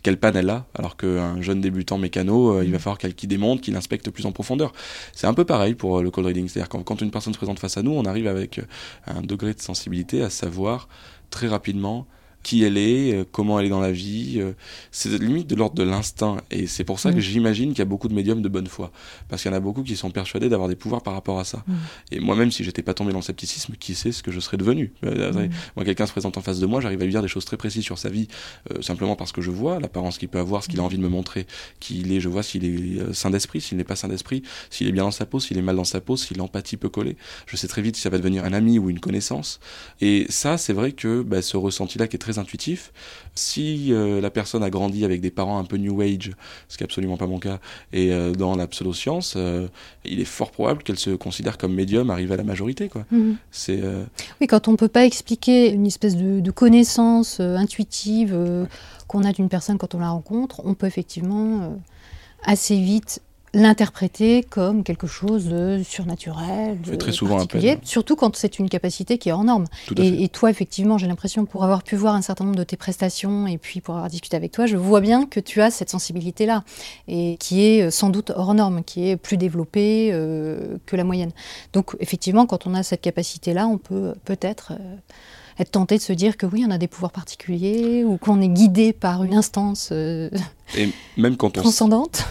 [0.03, 3.61] quelle panne elle a, alors qu'un jeune débutant mécano, euh, il va falloir qu'il démonte,
[3.61, 4.71] qu'il inspecte plus en profondeur.
[5.13, 7.59] C'est un peu pareil pour le cold reading, c'est-à-dire quand, quand une personne se présente
[7.59, 8.61] face à nous, on arrive avec
[9.07, 10.87] un degré de sensibilité à savoir
[11.29, 12.07] très rapidement
[12.43, 14.35] qui elle est, euh, comment elle est dans la vie.
[14.37, 14.53] euh,
[14.91, 16.37] c'est limite de l'ordre de l'instinct.
[16.51, 17.15] Et c'est pour ça Mm.
[17.15, 18.91] que j'imagine qu'il y a beaucoup de médiums de bonne foi.
[19.27, 21.43] Parce qu'il y en a beaucoup qui sont persuadés d'avoir des pouvoirs par rapport à
[21.43, 21.63] ça.
[21.67, 21.73] Mm.
[22.13, 24.57] Et moi-même, si j'étais pas tombé dans le scepticisme, qui sait ce que je serais
[24.57, 24.93] devenu?
[25.05, 25.49] Euh, Mhm.
[25.75, 27.57] Moi, quelqu'un se présente en face de moi, j'arrive à lui dire des choses très
[27.57, 28.27] précises sur sa vie,
[28.71, 31.03] euh, simplement parce que je vois l'apparence qu'il peut avoir, ce qu'il a envie de
[31.03, 31.45] me montrer,
[31.79, 34.87] qui il est, je vois s'il est sain d'esprit, s'il n'est pas sain d'esprit, s'il
[34.87, 37.15] est bien dans sa peau, s'il est mal dans sa peau, si l'empathie peut coller.
[37.47, 39.59] Je sais très vite si ça va devenir un ami ou une connaissance.
[40.01, 42.91] Et ça, c'est vrai que bah, ce ressenti-là qui est très intuitif,
[43.35, 46.31] si euh, la personne a grandi avec des parents un peu new age,
[46.67, 47.59] ce qui n'est absolument pas mon cas,
[47.93, 49.67] et euh, dans la pseudo-science, euh,
[50.05, 52.89] il est fort probable qu'elle se considère comme médium arrivé à la majorité.
[52.89, 53.05] Quoi.
[53.11, 53.37] Mhm.
[53.51, 53.81] C'est,
[54.41, 58.37] Oui, quand on ne peut pas expliquer une espèce de, de connaissance intuitive
[59.07, 61.77] qu'on a d'une personne quand on la rencontre, on peut effectivement
[62.43, 63.21] assez vite
[63.53, 67.87] l'interpréter comme quelque chose de surnaturel, de très souvent particulier, appel.
[67.87, 69.65] surtout quand c'est une capacité qui est hors norme.
[69.97, 72.77] Et, et toi, effectivement, j'ai l'impression, pour avoir pu voir un certain nombre de tes
[72.77, 75.89] prestations et puis pour avoir discuté avec toi, je vois bien que tu as cette
[75.89, 76.63] sensibilité-là,
[77.07, 81.03] et qui est euh, sans doute hors norme, qui est plus développée euh, que la
[81.03, 81.31] moyenne.
[81.73, 84.95] Donc, effectivement, quand on a cette capacité-là, on peut euh, peut-être euh,
[85.59, 88.47] être tenté de se dire que oui, on a des pouvoirs particuliers, ou qu'on est
[88.49, 90.29] guidé par une instance euh,
[90.77, 92.25] Et même quand on transcendante.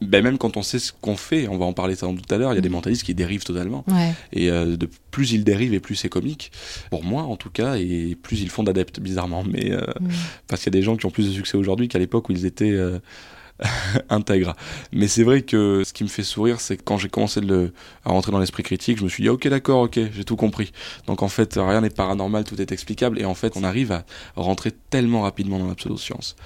[0.00, 2.34] Ben même quand on sait ce qu'on fait, on va en parler sans doute tout
[2.34, 2.74] à l'heure, il y a des Mhm.
[2.76, 3.84] mentalistes qui dérivent totalement.
[3.88, 4.12] Ouais.
[4.32, 6.52] Et euh, de plus ils dérivent et plus c'est comique.
[6.90, 9.42] Pour moi en tout cas, et plus ils font d'adeptes bizarrement.
[9.44, 10.08] Mais euh, Mm.
[10.46, 12.32] parce qu'il y a des gens qui ont plus de succès aujourd'hui qu'à l'époque où
[12.32, 12.98] ils étaient euh,
[14.08, 14.54] intègres.
[14.92, 17.72] Mais c'est vrai que ce qui me fait sourire, c'est que quand j'ai commencé le-
[18.04, 20.72] à rentrer dans l'esprit critique, je me suis dit ok d'accord, ok, j'ai tout compris.
[21.08, 23.18] Donc en fait rien n'est paranormal, tout est explicable.
[23.20, 24.04] Et en fait on arrive à
[24.36, 26.36] rentrer tellement rapidement dans la pseudoscience.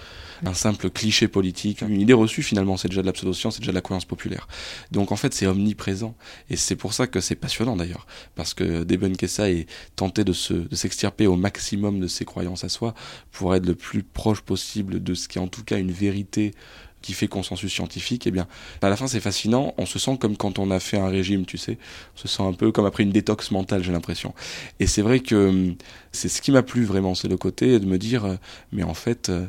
[0.45, 3.71] Un simple cliché politique, une idée reçue finalement, c'est déjà de la pseudoscience, c'est déjà
[3.71, 4.49] de la croyance populaire.
[4.91, 6.17] Donc en fait c'est omniprésent.
[6.51, 8.09] Et c'est pour ça que c'est passionnant d'ailleurs.
[8.35, 12.65] Parce que débunker ça et tenter de se- de s'extirper au maximum de ses croyances
[12.65, 12.93] à soi
[13.31, 16.55] pour être le plus proche possible de ce qui est en tout cas une vérité
[17.03, 18.47] qui fait consensus scientifique, eh bien,
[18.81, 21.45] à la fin c'est fascinant, on se sent comme quand on a fait un régime,
[21.47, 21.79] tu sais,
[22.17, 24.35] on se sent un peu comme après une détox mentale, j'ai l'impression.
[24.81, 25.75] Et c'est vrai que hum,
[26.13, 28.37] c'est ce qui m'a plu vraiment, c'est le côté de me dire, euh,
[28.73, 29.47] mais en fait, euh,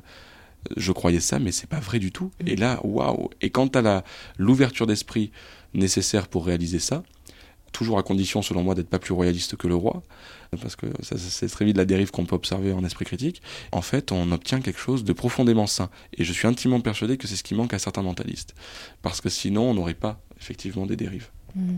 [0.78, 2.32] je croyais ça, mais c'est pas vrai du tout.
[2.46, 4.04] Et là, waouh Et quant à la
[4.38, 5.32] l'ouverture d'esprit
[5.74, 7.04] nécessaire pour réaliser ça,
[7.72, 10.04] toujours à condition, selon moi, d'être pas plus royaliste que le roi,
[10.62, 13.42] parce que ça, ça- c'est très vite la dérive qu'on peut observer en esprit critique,
[13.72, 15.90] en fait, on obtient quelque chose de profondément sain.
[16.18, 18.54] Et je suis intimement persuadé que c'est ce qui manque à certains mentalistes.
[19.02, 21.30] Parce que sinon, on n'aurait pas, effectivement, des dérives.
[21.56, 21.78] Mm.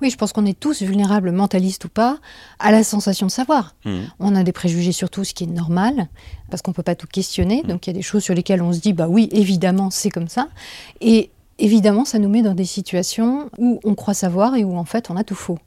[0.00, 2.18] Oui, je pense qu'on est tous vulnérables, mentalistes ou pas,
[2.58, 3.74] à la sensation de savoir.
[3.84, 4.10] Mhm.
[4.20, 6.08] On a des préjugés sur tout ce qui est normal,
[6.50, 7.62] parce qu'on ne peut pas tout questionner.
[7.62, 7.68] Mhm.
[7.68, 10.10] Donc il y a des choses sur lesquelles on se dit, bah oui, évidemment, c'est
[10.10, 10.48] comme ça.
[11.00, 14.84] Et évidemment, ça nous met dans des situations où on croit savoir et où en
[14.84, 15.58] fait on a tout faux.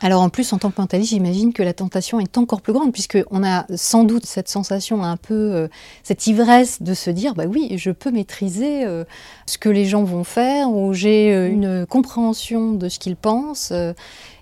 [0.00, 2.92] Alors en plus, en tant que mentaliste, j'imagine que la tentation est encore plus grande,
[2.92, 5.68] puisqu'on a sans doute cette sensation un peu, euh,
[6.02, 9.04] cette ivresse de se dire, bah oui, je peux maîtriser euh,
[9.46, 13.72] ce que les gens vont faire, ou j'ai euh, une compréhension de ce qu'ils pensent,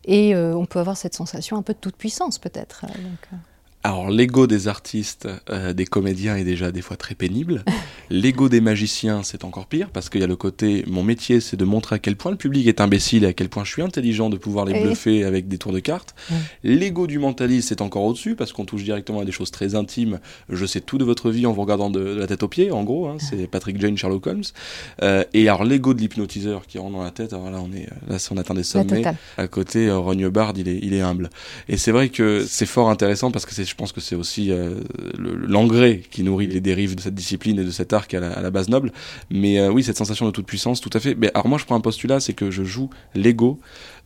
[0.06, 2.82] et on peut avoir cette sensation un peu de toute puissance peut-être.
[2.82, 3.40] donc.
[3.87, 7.62] Alors l'ego des artistes, euh, des comédiens est déjà des fois très pénible.
[8.11, 11.59] l'ego des magiciens, c'est encore pire parce qu'il y a le côté mon métier, c'est
[11.59, 13.83] de montrer à quel point le public est imbécile et à quel point je suis
[13.83, 16.14] intelligent de pouvoir les bluffer avec des tours de cartes.
[16.62, 20.18] L'ego du mentaliste, c'est encore au-dessus parce qu'on touche directement à des choses très intimes.
[20.49, 22.70] Je sais tout de votre vie en vous regardant de, de la tête aux pieds,
[22.70, 23.09] en gros.
[23.09, 23.18] hein.
[23.20, 24.44] c'est Patrick Jane, Sherlock Holmes.
[25.03, 27.87] Euh, et alors l'ego de l'hypnotiseur qui rentre dans la tête, alors là on est
[28.09, 29.03] là on atteint des sommets.
[29.37, 31.29] À côté, euh, Rogne Bard, il est, il est humble.
[31.68, 34.52] Et c'est vrai que c'est fort intéressant parce que c'est, je pense que c'est aussi
[34.52, 34.76] euh,
[35.18, 38.50] le- l'engrais qui nourrit les dérives de cette discipline et de cet la, à la
[38.52, 38.92] base noble.
[39.30, 41.16] Mais euh, oui, cette sensation de toute puissance, tout à fait.
[41.16, 43.58] Mais alors moi, je prends un postulat, c'est que je joue l'ego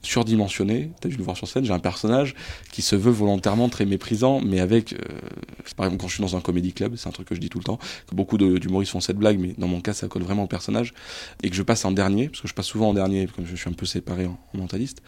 [0.02, 0.90] surdimensionné.
[1.00, 2.34] T'as dû le voir sur scène, j'ai un personnage
[2.72, 4.96] qui se veut volontairement très méprisant, mais avec, euh,
[5.76, 7.48] par exemple, quand je suis dans un comédie club, c'est un truc que je dis
[7.48, 10.22] tout le temps, que beaucoup d'humoristes font cette blague, mais dans mon cas, ça colle
[10.22, 10.94] vraiment au personnage,
[11.42, 13.56] et que je passe en dernier, parce que je passe souvent en dernier, comme je
[13.56, 15.02] suis un peu séparé en, en mentaliste,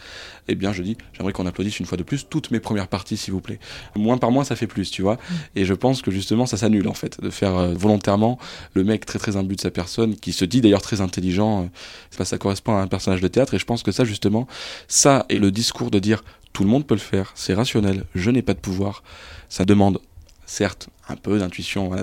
[0.49, 3.17] eh bien, je dis, j'aimerais qu'on applaudisse une fois de plus toutes mes premières parties,
[3.17, 3.61] s'il vous plaît.
[3.97, 5.19] Moins par moins, ça fait plus, tu vois.
[5.55, 8.39] Et je pense que justement, ça s'annule, en fait, de faire euh, volontairement
[8.75, 11.67] le mec très très imbu de sa personne, qui se dit d'ailleurs très intelligent, euh,
[12.11, 14.47] ça, ça correspond à un personnage de théâtre, et je pense que ça, justement,
[14.89, 18.31] ça et le discours de dire tout le monde peut le faire, c'est rationnel, je
[18.31, 19.03] n'ai pas de pouvoir,
[19.49, 20.01] ça demande
[20.47, 21.95] certes un peu d'intuition,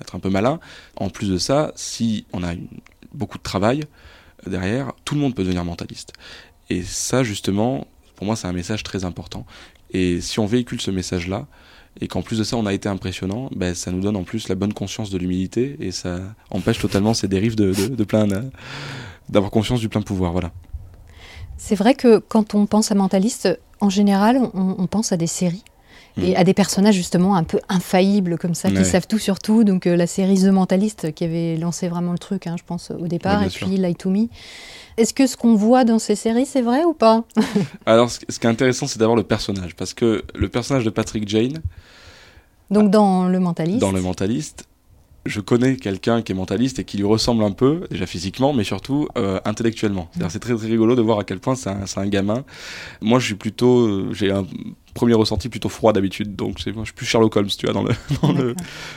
[0.00, 0.60] être un peu malin.
[0.96, 2.54] En plus de ça, si on a
[3.12, 3.82] beaucoup de travail
[4.46, 6.12] euh, derrière, tout le monde peut devenir mentaliste.
[6.70, 9.46] Et ça, justement, pour moi, c'est un message très important.
[9.90, 11.46] Et si on véhicule ce message-là,
[12.00, 14.48] et qu'en plus de ça, on a été impressionnant, ben, ça nous donne en plus
[14.48, 18.42] la bonne conscience de l'humilité, et ça empêche totalement ces dérives de plein, euh,
[19.28, 20.32] d'avoir conscience du plein pouvoir.
[20.32, 20.52] Voilà.
[21.56, 25.26] C'est vrai que quand on pense à mentaliste, en général, on, on pense à des
[25.26, 25.64] séries.
[26.18, 26.36] Et Mm.
[26.36, 29.64] à des personnages justement un peu infaillibles comme ça, qui savent tout sur tout.
[29.64, 32.90] Donc euh, la série The Mentalist qui avait lancé vraiment le truc, hein, je pense,
[32.90, 33.66] au départ, Ouais, et sûr.
[33.66, 34.26] puis Lie to Me.
[34.98, 37.24] Est-ce que ce qu'on voit dans ces séries, c'est vrai ou pas?
[37.86, 40.90] Alors, ce, ce qui est intéressant, c'est d'avoir le personnage, parce que le personnage de
[40.90, 41.62] Patrick Jane,
[42.70, 43.80] Donc dans Le Mentaliste.
[43.80, 44.64] dans Le Mentaliste,
[45.24, 48.64] je connais quelqu'un qui est mentaliste et qui lui ressemble un peu, déjà physiquement, mais
[48.64, 50.08] surtout euh, intellectuellement.
[50.12, 52.44] C'est-à-dire, c'est très, très rigolo de voir à quel point c'est un, un gamin.
[53.00, 54.46] Moi, je suis plutôt, euh, j'ai un
[54.94, 57.82] premier ressenti plutôt froid d'habitude, donc moi, je suis plus Sherlock Holmes, tu vois, dans
[57.82, 58.54] le, dans le,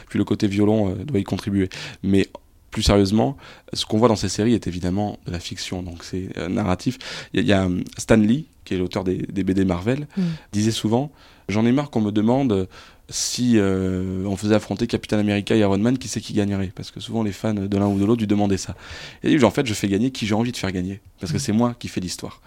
[0.10, 1.70] puis le côté violon euh, doit y contribuer.
[2.04, 2.28] Mais
[2.72, 3.38] plus sérieusement,
[3.72, 6.98] ce qu'on voit dans ces séries est évidemment de la fiction, donc c'est euh, narratif.
[7.34, 10.22] Il y, y a euh, Stan Lee, qui est l'auteur des, des BD Marvel, Mm.
[10.52, 11.12] disait souvent
[11.48, 12.68] J'en ai marre qu'on me demande
[13.10, 16.72] si euh, on faisait affronter Captain America et Iron Man, qui c'est qui gagnerait?
[16.76, 18.76] Parce que souvent les fans de l'un ou de l'autre lui demandaient ça.
[19.24, 21.32] Et il dit En fait, je fais gagner qui j'ai envie de faire gagner, parce
[21.32, 22.42] que c'est moi qui fais l'histoire.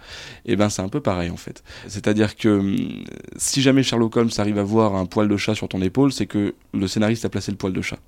[0.45, 1.63] Et ben c'est un peu pareil en fait.
[1.87, 3.03] C'est-à-dire que hum,
[3.37, 6.27] si jamais Sherlock Holmes arrive à voir un poil de chat sur ton épaule, c'est
[6.27, 7.99] que le scénariste a placé le poil de chat.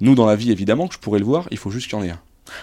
[0.00, 2.00] Nous, dans la vie, évidemment, que je pourrais le voir, il faut juste qu'il y
[2.00, 2.20] en ait un.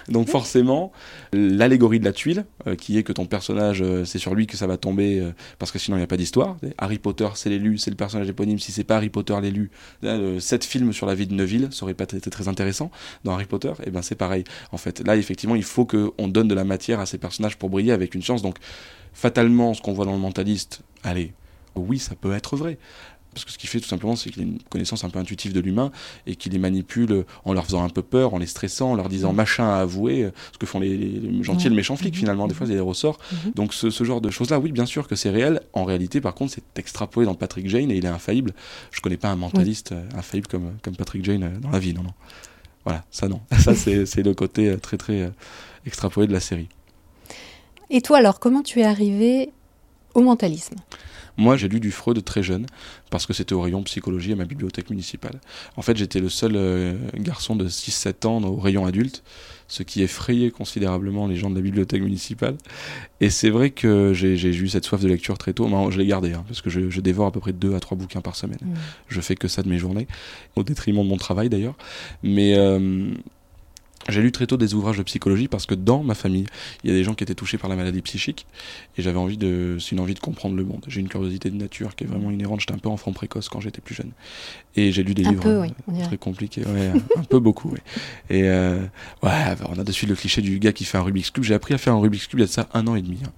[0.09, 0.91] Donc forcément,
[1.33, 4.57] l'allégorie de la tuile, euh, qui est que ton personnage, euh, c'est sur lui que
[4.57, 6.57] ça va tomber, euh, parce que sinon il n'y a pas d'histoire.
[6.77, 8.59] Harry Potter, c'est l'élu, c'est le personnage éponyme.
[8.59, 9.71] Si c'est pas Harry Potter l'élu,
[10.39, 12.91] sept films sur la vie de Neville, ça aurait pas été très intéressant.
[13.23, 14.43] Dans Harry Potter, et ben c'est pareil.
[14.71, 17.69] En fait, là effectivement, il faut qu'on donne de la matière à ces personnages pour
[17.69, 18.41] briller avec une chance.
[18.41, 18.57] Donc
[19.13, 21.33] fatalement, ce qu'on voit dans le mentaliste, allez,
[21.75, 22.77] oui, ça peut être vrai.
[23.35, 25.53] Parce que ce qu'il fait tout simplement, c'est qu'il a une connaissance un peu intuitive
[25.53, 25.91] de l'humain
[26.25, 29.09] et qu'il les manipule en leur faisant un peu peur, en les stressant, en leur
[29.09, 29.35] disant Mhm.
[29.35, 32.19] machin à avouer, euh, ce que font les, gentils et le méchant flic Mhm.
[32.19, 32.47] finalement.
[32.47, 33.19] Des fois, il y a des ressorts.
[33.53, 35.61] Donc ce, ce genre de choses-là, oui, bien sûr que c'est réel.
[35.73, 38.53] En réalité, par contre, c'est extrapolé dans Patrick Jane et il est infaillible.
[38.91, 41.93] Je connais pas un mentaliste euh, infaillible comme, comme Patrick Jane euh, dans la vie,
[41.93, 42.13] non, non.
[42.85, 43.41] Voilà, ça non.
[43.59, 45.29] Ça, c'est le côté euh, très, très euh,
[45.85, 46.69] extrapolé de la série.
[47.89, 49.51] Et toi alors, comment tu es arrivé
[50.13, 50.75] au mentalisme?
[51.37, 52.65] Moi, j'ai lu du Freud très jeune,
[53.09, 55.39] parce que c'était au rayon psychologie à ma bibliothèque municipale.
[55.75, 59.23] En fait, j'étais le seul euh, garçon de 6-7 ans au rayon adulte,
[59.67, 62.55] ce qui effrayait considérablement les gens de la bibliothèque municipale.
[63.19, 66.05] Et c'est vrai que j'ai eu cette soif de lecture très tôt, mais je l'ai
[66.05, 68.35] gardé, hein, parce que je, je dévore à peu près 2 à 3 bouquins par
[68.35, 68.59] semaine.
[68.61, 68.73] Mm.
[69.09, 70.07] Je fais que ça de mes journées,
[70.55, 71.75] au détriment de mon travail d'ailleurs.
[72.23, 73.11] Mais euh,
[74.09, 76.45] j'ai lu très tôt des ouvrages de psychologie parce que dans ma famille,
[76.83, 78.45] il y a des gens qui étaient touchés par la maladie psychique
[78.97, 80.83] et j'avais envie de, c'est une envie de comprendre le monde.
[80.87, 82.59] J'ai une curiosité de nature qui est vraiment inhérente.
[82.61, 84.11] J'étais un peu enfant précoce quand j'étais plus jeune
[84.75, 86.05] et j'ai lu des Un livres peu, euh, oui, dirait.
[86.07, 87.69] très compliqués, ouais, un peu beaucoup.
[87.69, 87.79] ouais.
[88.29, 88.79] Et euh,
[89.23, 89.31] ouais,
[89.69, 91.43] on a de suite le cliché du gars qui fait un Rubik's cube.
[91.43, 93.01] J'ai appris à faire un Rubik's cube il y a de ça un an et
[93.01, 93.31] demi, hein.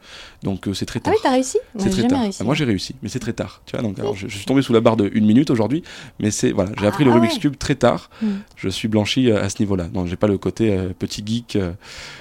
[0.44, 1.14] donc euh, c'est très Ah tard.
[1.14, 1.58] oui, t'as réussi?
[1.78, 2.22] C'est très tard.
[2.22, 2.40] réussi.
[2.42, 3.62] Ah, Moi j'ai réussi, mais c'est très tard.
[3.66, 5.84] Tu vois, donc alors, je, je suis tombé sous la barre de une minute aujourd'hui,
[6.20, 7.40] mais c'est voilà, j'ai appris Ah le Rubik's ouais.
[7.42, 8.10] cube très tard.
[8.22, 8.28] Mm.
[8.56, 9.86] Je suis blanchi euh, à ce niveau-là.
[9.90, 11.72] Donc j'ai pas le côté côté euh, petit geek euh,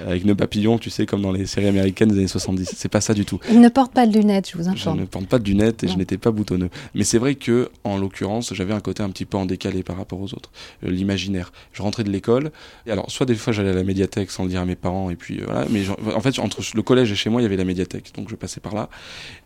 [0.07, 2.71] avec nœud papillon, tu sais, comme dans les séries américaines des années 70.
[2.77, 3.39] C'est pas ça du tout.
[3.51, 5.01] Il ne porte pas de lunettes, je vous Je informe.
[5.01, 6.69] ne porte pas de lunettes et je n'étais pas boutonneux.
[6.95, 9.97] Mais c'est vrai que, en l'occurrence, j'avais un côté un petit peu en décalé par
[9.97, 10.51] rapport aux autres.
[10.85, 11.53] Euh, L'imaginaire.
[11.73, 12.51] Je rentrais de l'école.
[12.87, 15.11] Et alors, soit des fois j'allais à la médiathèque sans le dire à mes parents,
[15.11, 15.67] et puis voilà.
[15.71, 18.13] Mais en fait, entre le collège et chez moi, il y avait la médiathèque.
[18.17, 18.89] Donc je passais par là.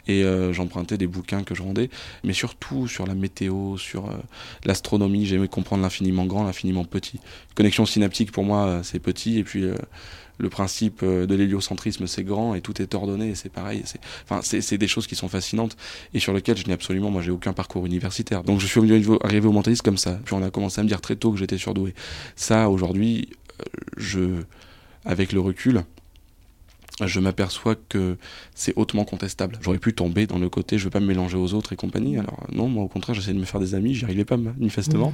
[0.08, 1.88] Et j'empruntais des bouquins que je rendais.
[2.24, 4.08] Mais surtout sur la météo, sur
[4.64, 5.26] l'astronomie.
[5.26, 7.20] J'aimais comprendre l'infiniment grand, l'infiniment petit.
[7.54, 9.38] Connexion synaptique, pour moi, c'est petit.
[9.38, 9.64] Et puis.
[9.64, 9.74] euh,
[10.40, 13.82] le principe euh, de l'héliocentrisme, c'est grand et tout est ordonné, et c'est pareil.
[13.84, 15.76] C'est, enfin, c'est, des choses qui sont fascinantes
[16.14, 18.42] et sur lesquelles je n'ai absolument, moi, j'ai aucun parcours universitaire.
[18.42, 18.80] Donc, je suis
[19.22, 20.18] arrivé au- mentalisme comme ça.
[20.24, 21.94] Puis, on a commencé à me dire très tôt que j'étais surdoué.
[22.36, 23.28] Ça, aujourd'hui,
[23.60, 23.64] euh,
[23.98, 24.42] je,
[25.04, 25.84] avec le recul,
[27.06, 28.16] je m'aperçois que
[28.54, 29.58] c'est hautement contestable.
[29.60, 32.18] J'aurais pu tomber dans le côté je veux pas me mélanger aux autres et compagnie.
[32.18, 35.12] Alors non, moi au contraire, j'essayais de me faire des amis, j'y arrivais pas manifestement.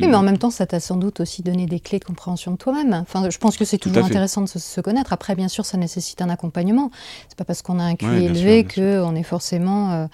[0.00, 2.52] Oui, mais en même temps, ça t'a sans doute aussi donné des clés de compréhension
[2.52, 2.92] de toi-même.
[2.92, 5.12] Enfin, je pense que c'est toujours intéressant de se, se connaître.
[5.12, 6.90] Après, bien sûr, ça nécessite un accompagnement.
[7.28, 10.06] C'est pas parce qu'on a un QI Ouais, élevé qu'on est forcément euh,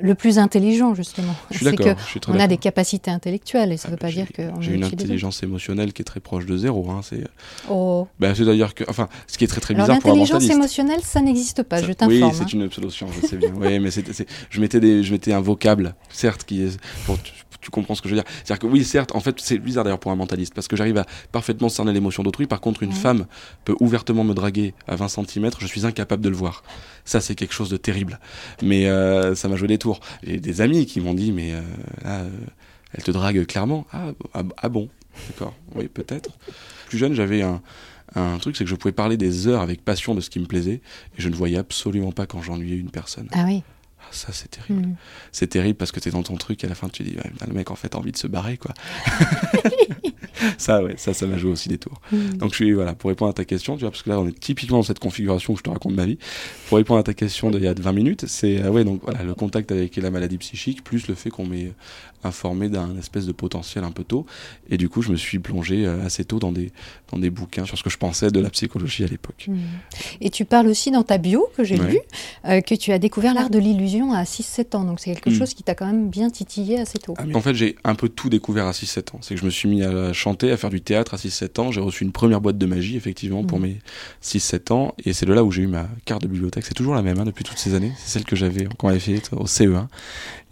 [0.00, 1.34] le plus intelligent, justement.
[1.50, 3.92] Je suis d'accord, que je suis très on a des capacités intellectuelles et ça ne
[3.92, 6.90] veut pas dire qu'on J'ai une intelligence émotionnelle qui est très proche de zéro.
[6.90, 7.30] Hein, c'est, autres.
[7.68, 8.08] Oh.
[8.18, 10.52] ben, c'est-à-dire que, enfin, ce qui est très très Alors, bizarre pour un mentaliste.
[10.60, 12.12] Émotionnelle, ça n'existe pas, Ça- je t'informe.
[12.12, 12.32] Oui, hein.
[12.34, 13.52] c'est une pseudo-science, je sais bien.
[13.56, 14.04] oui, mais c'est-
[14.50, 16.78] je, mettais des, je mettais un vocable, certes, qui est.
[17.06, 18.30] Pour, tu, tu comprends ce que je veux dire.
[18.44, 20.96] C'est-à-dire que oui, certes, en fait, c'est bizarre d'ailleurs pour un mentaliste, parce que j'arrive
[20.98, 22.46] à parfaitement cerner l'émotion d'autrui.
[22.46, 22.94] Par contre, une Ouais.
[22.96, 23.26] femme
[23.64, 26.62] peut ouvertement me draguer à 20 cm, je suis incapable de le voir.
[27.04, 28.18] Ça, c'est quelque chose de terrible.
[28.62, 30.00] Mais euh, ça m'a joué des tours.
[30.22, 31.60] J'ai des amis qui m'ont dit, mais euh,
[32.04, 32.28] là, euh,
[32.94, 33.86] elle te drague clairement.
[33.92, 34.88] Ah, ah, ah bon
[35.28, 36.30] D'accord, oui, peut-être.
[36.88, 37.60] Plus jeune, j'avais un,
[38.14, 40.46] un truc, c'est que je pouvais parler des heures avec passion de ce qui me
[40.46, 40.80] plaisait,
[41.16, 43.28] et je ne voyais absolument pas quand j'ennuyais une personne.
[43.32, 43.62] Ah oui.
[44.10, 44.86] Ça, c'est terrible.
[44.88, 44.96] Mm.
[45.32, 47.16] C'est terrible parce que t'es dans ton truc, et à la fin, tu te dis,
[47.46, 48.74] le mec, en fait, a envie de se barrer, quoi.
[50.58, 52.00] ça, ouais, ça, ça m'a joué aussi des tours.
[52.12, 52.32] Mm.
[52.38, 54.26] Donc, je suis, voilà, pour répondre à ta question, tu vois, parce que là, on
[54.28, 56.18] est typiquement dans cette configuration où je te raconte ma vie.
[56.68, 59.22] Pour répondre à ta question d'il y a 20 minutes, c'est, euh, ouais, donc, voilà,
[59.22, 61.72] le contact avec la maladie psychique, plus le fait qu'on m'ait
[62.22, 64.26] informé d'un espèce de potentiel un peu tôt.
[64.68, 66.70] Et du coup, je me suis plongé euh, assez tôt dans des,
[67.10, 69.46] dans des bouquins sur ce que je pensais de la psychologie à l'époque.
[69.48, 69.56] Mm.
[70.20, 71.92] Et tu parles aussi dans ta bio, que j'ai Ouais.
[71.92, 71.98] lu,
[72.44, 74.84] euh, que tu as découvert l'art de l'illusion à 6-7 ans.
[74.84, 75.34] Donc c'est quelque Mm.
[75.38, 77.14] chose qui t'a quand même bien titillé assez tôt.
[77.18, 79.18] Ah, en fait, j'ai un peu tout découvert à 6-7 ans.
[79.22, 81.70] C'est que je me suis mis à chanter, à faire du théâtre à 6-7 ans.
[81.72, 83.64] J'ai reçu une première boîte de magie, effectivement, pour Mhm.
[83.66, 83.78] mes
[84.20, 84.94] 6-7 ans.
[85.04, 86.64] Et c'est de là où j'ai eu ma carte de bibliothèque.
[86.66, 87.92] C'est toujours la même hein, depuis toutes ces années.
[87.98, 89.88] C'est celle que j'avais quand on avait fait au CE1,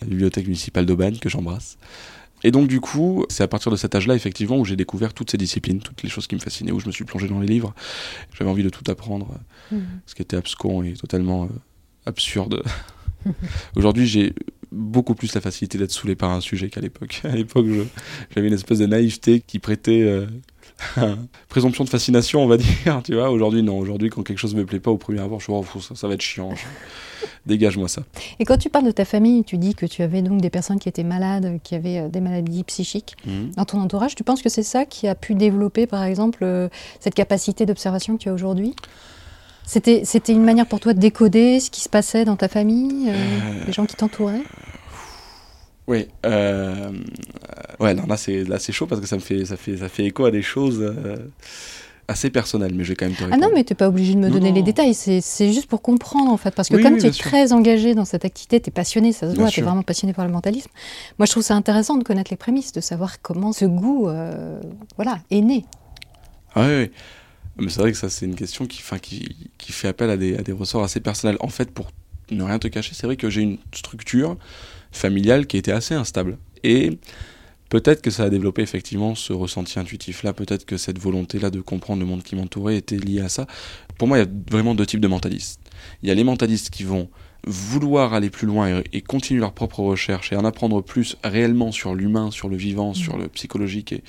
[0.02, 1.78] la bibliothèque municipale d'Aubagne, que j'embrasse.
[2.44, 5.28] Et donc, du coup, c'est à partir de cet âge-là, effectivement, où j'ai découvert toutes
[5.32, 7.48] ces disciplines, toutes les choses qui me fascinaient, où je me suis plongé dans les
[7.48, 7.74] livres.
[8.38, 9.26] J'avais envie de tout apprendre,
[9.72, 9.78] Mm.
[10.06, 11.48] ce qui était abscon et totalement euh,
[12.06, 12.62] absurde.
[13.76, 14.32] Aujourd'hui, j'ai
[14.70, 17.20] beaucoup plus la facilité d'être saoulé par un sujet qu'à l'époque.
[17.24, 17.66] À l'époque,
[18.34, 20.26] j'avais une espèce de naïveté qui prêtait euh,
[21.48, 23.02] présomption de fascination, on va dire.
[23.04, 23.78] Tu vois, aujourd'hui, non.
[23.78, 25.94] Aujourd'hui, quand quelque chose me plaît pas au premier abord, je suis oh, pff, ça,
[25.94, 26.54] ça va être chiant.
[26.54, 26.62] je-
[27.46, 28.02] Dégage-moi ça.
[28.38, 30.78] Et quand tu parles de ta famille, tu dis que tu avais donc des personnes
[30.78, 33.16] qui étaient malades, qui avaient euh, des maladies psychiques.
[33.26, 33.52] Mhm.
[33.56, 36.68] Dans ton entourage, tu penses que c'est ça qui a pu développer, par exemple, euh,
[37.00, 38.74] cette capacité d'observation que tu as aujourd'hui?
[39.68, 43.08] C'était c'était une manière pour toi de décoder ce qui se passait dans ta famille,
[43.10, 44.42] euh, Euh, les gens qui t'entouraient?
[45.86, 46.08] Oui.
[46.26, 46.90] Euh,
[47.78, 49.88] ouais, non, là c'est là c'est chaud parce que ça me fait ça fait ça
[49.88, 50.94] fait écho à des choses
[52.08, 54.14] assez personnelles, mais je vais quand même te Ah non, mais tu n'es pas obligé
[54.14, 56.54] de me Non, donner les détails, c'est c'est juste pour comprendre en fait.
[56.54, 57.26] Parce que Oui, comme oui, tu es sûr.
[57.26, 60.14] très engagé dans cette activité, tu es passionné, ça se voit, tu es vraiment passionné
[60.14, 60.70] par le mentalisme.
[61.18, 64.58] Moi, je trouve ça intéressant de connaître les prémices, de savoir comment ce goût euh,
[64.96, 65.66] voilà, est né.
[66.54, 66.90] Ah oui, oui.
[67.58, 70.16] Mais c'est vrai que ça, c'est une question qui, enfin, qui, qui fait appel à
[70.16, 71.36] des, à des ressorts assez personnels.
[71.40, 71.90] En fait, pour
[72.30, 74.36] ne rien te cacher, c'est vrai que j'ai une structure
[74.92, 76.38] familiale qui était assez instable.
[76.62, 76.98] Et
[77.68, 82.00] peut-être que ça a développé effectivement ce ressenti intuitif-là, peut-être que cette volonté-là de comprendre
[82.00, 83.46] le monde qui m'entourait était liée à ça.
[83.98, 85.60] Pour moi, il y a vraiment deux types de mentalistes.
[86.02, 87.08] Il y a les mentalistes qui vont
[87.46, 91.72] vouloir aller plus loin et, et continuer leur propre recherche et en apprendre plus réellement
[91.72, 94.02] sur l'humain, sur le vivant, sur le psychologique et,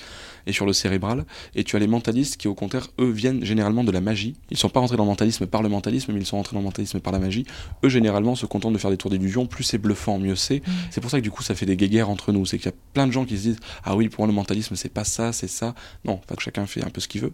[0.47, 1.25] et sur le cérébral.
[1.55, 4.35] Et tu as les mentalistes qui, au contraire, eux, viennent généralement de la magie.
[4.49, 6.53] Ils ne sont pas rentrés dans le mentalisme par le mentalisme, mais ils sont rentrés
[6.53, 7.45] dans le mentalisme par la magie.
[7.83, 9.45] Eux, généralement, se contentent de faire des tours d'illusion.
[9.45, 10.61] Plus c'est bluffant, mieux c'est.
[10.91, 12.45] C'est pour ça que du coup, ça fait des guéguerres entre nous.
[12.45, 14.33] C'est qu'il y a plein de gens qui se disent Ah oui, pour moi, le
[14.33, 15.75] mentalisme, c'est pas ça, c'est ça.
[16.05, 17.33] Non, enfin, que chacun fait un peu ce qu'il veut.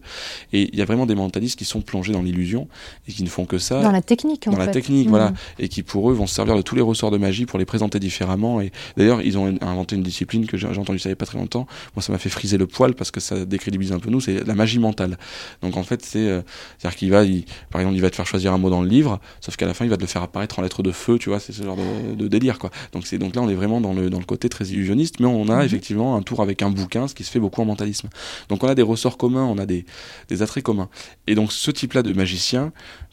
[0.54, 2.68] Et il y a vraiment des mentalistes qui sont plongés dans l'illusion
[3.08, 4.66] et qui ne font que ça Dans la technique, en dans fait.
[4.68, 7.18] la technique, voilà, et qui pour eux vont se servir de tous les ressorts de
[7.18, 8.62] magie pour les présenter différemment.
[8.62, 11.26] Et d'ailleurs, ils ont inventé une discipline que j'ai entendu ça il n'y a pas
[11.26, 11.68] très longtemps.
[11.96, 14.22] Moi, ça m'a fait friser le poil parce que ça décrédibilise un peu nous.
[14.22, 15.18] C'est la magie mentale.
[15.62, 16.42] Donc en fait, c'est euh,
[16.82, 17.24] dire qu'il va,
[17.70, 19.74] par exemple, il va te faire choisir un mot dans le livre, sauf qu'à la
[19.74, 21.18] fin, il va te le faire apparaître en lettres de feu.
[21.20, 22.72] Tu vois, c'est ce genre de, délire, quoi.
[22.94, 25.28] Donc c'est donc là, on est vraiment dans le dans le côté très illusionniste, mais
[25.28, 25.66] on a mhm.
[25.66, 28.10] effectivement un tour avec un bouquin, ce qui se fait beaucoup en mentalisme.
[28.50, 29.86] Donc on a des ressorts communs, on a des
[30.30, 30.90] des attraits communs.
[31.28, 32.72] Et donc ce type-là de magicien,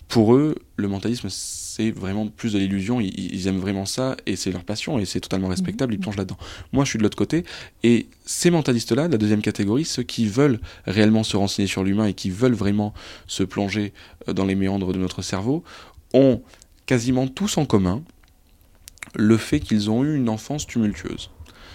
[0.08, 1.28] pour eux, le mentalisme,
[1.74, 3.00] c'est vraiment plus de l'illusion.
[3.00, 5.94] Ils, aiment vraiment ça et c'est leur passion et c'est totalement respectable.
[5.94, 6.36] Ils plongent là-dedans.
[6.72, 7.44] Moi, je suis de l'autre côté.
[7.82, 12.12] Et ces mentalistes-là, la deuxième catégorie, ceux qui veulent réellement se renseigner sur l'humain et
[12.12, 12.92] qui veulent vraiment
[13.26, 13.94] se plonger
[14.28, 15.64] euh, dans les méandres de notre cerveau,
[16.12, 16.42] ont
[16.84, 18.02] quasiment tous en commun
[19.14, 21.30] le fait qu'ils ont eu une enfance tumultueuse.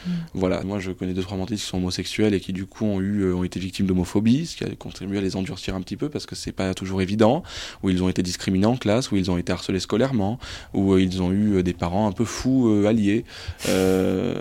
[0.08, 0.12] Mm.
[0.34, 3.02] Voilà, moi je connais deux trois mentalistes qui sont homosexuels et qui du coup ont
[3.02, 5.98] eu euh, ont été victimes d'homophobie, ce qui a contribué à les endurcir un petit
[5.98, 7.44] peu parce que c'est pas toujours évident,
[7.84, 10.40] où ils ont été discriminés en classe, où ils ont été harcelés scolairement,
[10.74, 13.26] où euh, ils ont eu euh, des parents un peu fous alliés.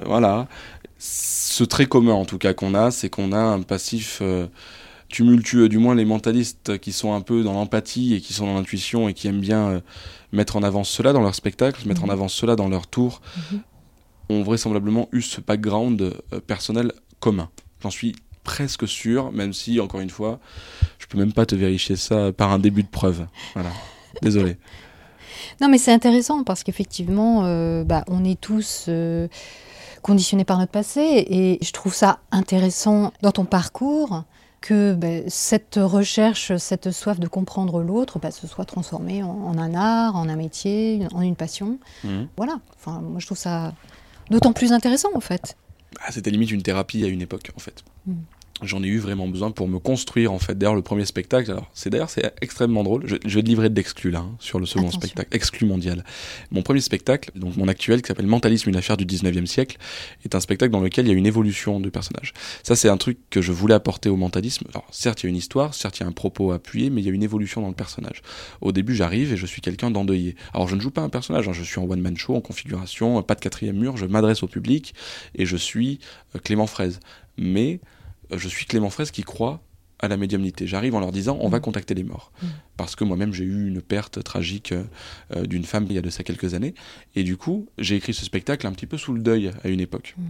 [0.07, 0.49] voilà.
[0.99, 4.23] Ce trait commun en tout cas qu'on a, c'est qu'on a un passif
[5.09, 8.55] tumultueux, du moins les mentalistes qui sont un peu dans l'empathie et qui sont dans
[8.55, 9.83] l'intuition et qui aiment bien
[10.33, 12.11] mettre en avant cela dans leur spectacle, mettre en mm.
[12.11, 13.61] avant cela dans leur tour, mm-hmm
[14.29, 17.49] ont vraisemblablement eu ce background euh, personnel commun.
[17.83, 20.39] J'en suis presque sûr, même si, encore une fois,
[20.99, 23.27] je peux même pas te vérifier ça par un début de preuve.
[23.55, 23.71] Voilà.
[24.23, 24.57] Désolé.
[25.61, 29.29] Non, mais c'est intéressant parce qu'effectivement, euh, bah, on est tous euh,
[30.03, 34.25] conditionnés par notre passé et je trouve ça intéressant dans ton parcours
[34.61, 39.75] que bah, cette recherche, cette soif de comprendre l'autre bah, se soit transformée en, un
[39.75, 41.79] art, en un métier, en une passion.
[42.05, 42.25] Mmh.
[42.37, 42.59] Voilà.
[42.77, 43.73] Enfin, moi, je trouve ça
[44.31, 45.57] d'autant plus intéressant en fait.
[46.01, 47.85] Ah, c'était limite une thérapie à une époque en fait.
[48.07, 48.15] Hmm
[48.63, 50.57] j'en ai eu vraiment besoin pour me construire en fait.
[50.57, 53.05] D'ailleurs, le premier spectacle, alors c'est d'ailleurs c'est extrêmement drôle.
[53.07, 56.05] Je, vais te livrer d'exclus là hein, sur le second spectacle, exclu mondial.
[56.51, 59.77] Mon premier spectacle, donc mon actuel, qui s'appelle Mentalisme, une affaire du 19e siècle,
[60.25, 62.33] est un spectacle dans lequel il y a une évolution de personnage.
[62.63, 64.67] Ça, c'est un truc que je voulais apporter au mentalisme.
[64.73, 67.03] Alors, certes, il y a une histoire, certes, il y a un propos appuyé, mais
[67.03, 68.23] il y a une évolution dans le personnage.
[68.61, 70.37] Au début, j'arrive et je suis quelqu'un d'endeuillé.
[70.55, 72.41] Alors, je ne joue pas un personnage, hein, je suis en one man show, en
[72.41, 74.95] configuration, pas de quatrième mur, je m'adresse au public
[75.35, 75.99] et je suis
[76.35, 77.01] euh, Clément Fraise.
[77.39, 77.81] Mais
[78.35, 79.63] je suis Clément Fraisse qui croit
[79.99, 80.67] à la médiumnité.
[80.67, 81.63] J'arrive en leur disant on va mm.
[81.63, 82.33] contacter les morts.
[82.43, 82.47] Mm.
[82.77, 86.11] Parce que moi-même j'ai eu une perte tragique euh, d'une femme il y a de
[86.11, 86.75] ça quelques années.
[87.15, 89.81] Et du coup, j'ai écrit ce spectacle un petit peu sous le deuil à une
[89.81, 90.15] époque.
[90.17, 90.23] Mm.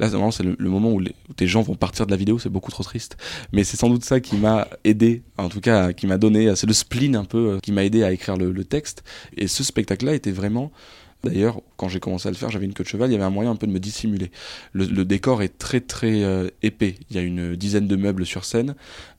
[0.00, 2.72] Là, c'est le, moment où, les, tes gens vont partir de la vidéo, c'est beaucoup
[2.72, 3.16] trop triste.
[3.52, 6.66] Mais c'est sans doute ça qui m'a aidé, en tout cas, qui m'a donné, c'est
[6.66, 9.04] le spleen un peu, euh, qui m'a aidé à écrire le texte.
[9.36, 10.72] Et ce spectacle-là était vraiment
[11.24, 13.24] D'ailleurs, quand j'ai commencé à le faire, j'avais une queue de cheval, il y avait
[13.24, 14.30] un moyen un peu de me dissimuler.
[14.72, 16.96] Le, décor est très très euh, épais.
[17.10, 18.74] Il y a une dizaine de meubles sur scène,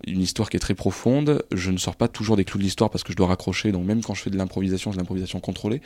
[0.07, 1.43] une histoire qui est très profonde.
[1.53, 3.85] Je ne sors pas toujours des clous de l'histoire parce que je dois raccrocher, donc
[3.85, 5.81] même quand je fais de l'improvisation, c'est l'improvisation contrôlée.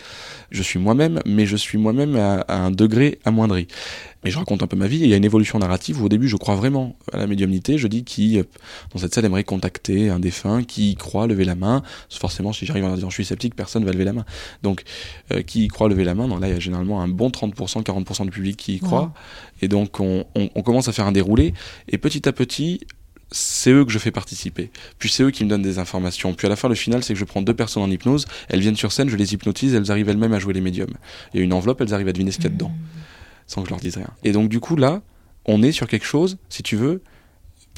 [0.51, 3.67] Je suis moi-même, mais je suis moi-même à, un degré amoindri.
[4.25, 6.05] Et je raconte un peu ma vie, et il y a une évolution narrative où
[6.05, 7.77] au début je crois vraiment à la médiumnité.
[7.77, 8.43] Je dis qui, euh,
[8.93, 11.84] dans cette salle, aimerait contacter un défunt, qui croit lever la main.
[12.10, 14.25] Forcément, si j'arrive en disant je suis sceptique, personne va lever la main.
[14.62, 14.84] Donc,
[15.32, 18.26] euh, qui croit lever la main, là il y a généralement un bon 30%, 40%
[18.26, 19.13] du public qui y croit.
[19.62, 21.54] Et donc on, on, commence à faire un déroulé,
[21.88, 22.82] et petit à petit,
[23.32, 24.72] c'est eux que je fais participer.
[24.98, 26.34] Puis c'est eux qui me donnent des informations.
[26.34, 28.60] Puis à la fin, le final, c'est que je prends deux personnes en hypnose, elles
[28.60, 30.93] viennent sur scène, je les hypnotise, elles arrivent elles-mêmes à jouer les médiums.
[31.34, 32.72] Il y a une enveloppe, elles arrivent à deviner ce qu'il y a dedans
[33.50, 34.10] sans que je leur dise rien.
[34.24, 35.02] Et donc du coup là,
[35.45, 37.02] on est sur quelque chose, si tu veux,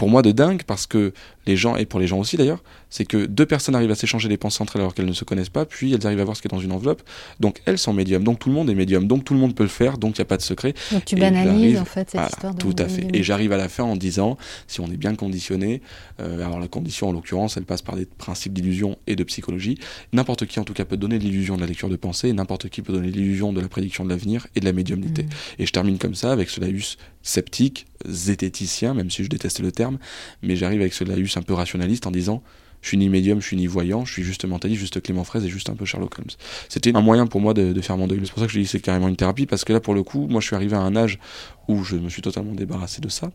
[0.02, 1.14] pour moi de dingue parce que
[1.46, 4.30] les gens, et pour les gens aussi d'ailleurs, c'est que deux personnes arrivent à s'échanger
[4.30, 6.36] des pensées entre elles alors qu'elles ne se connaissent pas, puis elles arrivent à voir
[6.36, 7.04] ce qui est dans une enveloppe.
[7.40, 9.62] Donc elles sont médiums, donc tout le monde est médium, donc tout le monde peut
[9.62, 10.74] le faire, donc il n'y a pas de secret.
[10.92, 12.56] Donc tu banalises en fait cette histoire.
[12.56, 13.10] De tout à fait.
[13.14, 15.84] Et j'arrive à la fin en disant, si on est bien conditionné,
[16.20, 19.78] euh, alors la condition en l'occurrence, elle passe par des principes d'illusion et de psychologie.
[20.14, 22.82] N'importe qui en tout cas peut donner l'illusion de la lecture de pensée, n'importe qui
[22.82, 25.26] peut donner l'illusion de la prédiction de l'avenir et de la médiumnité.
[25.26, 25.30] Mm.
[25.60, 29.72] Et je termine comme ça avec ce laïus sceptique, zététicien, même si je déteste le
[29.72, 29.98] terme,
[30.42, 32.44] mais j'arrive avec ce laïus un peu rationaliste en disant
[32.82, 35.46] je suis ni médium, je suis ni voyant, je suis juste mentaliste, juste Clément Fraise
[35.46, 36.32] et juste un peu Sherlock Holmes.
[36.68, 38.22] C'était un moyen pour moi de, faire mon deuil.
[38.24, 40.04] C'est pour ça que je dis c'est carrément une thérapie, parce que là, pour le
[40.04, 41.20] coup, moi, je suis arrivé à un âge
[41.68, 43.32] où je me suis totalement débarrassé de ça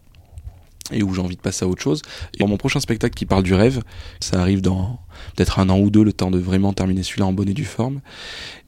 [0.92, 2.03] et où j'ai envie de passer à autre chose.
[2.35, 3.83] Et pour mon prochain spectacle qui parle du rêve,
[4.20, 5.01] ça arrive dans
[5.35, 7.64] peut-être un an ou deux, le temps de vraiment terminer celui-là en bonne et due
[7.64, 8.01] forme.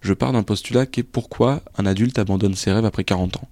[0.01, 3.49] Je pars d'un postulat qui est pourquoi un adulte abandonne ses rêves après 40 ans.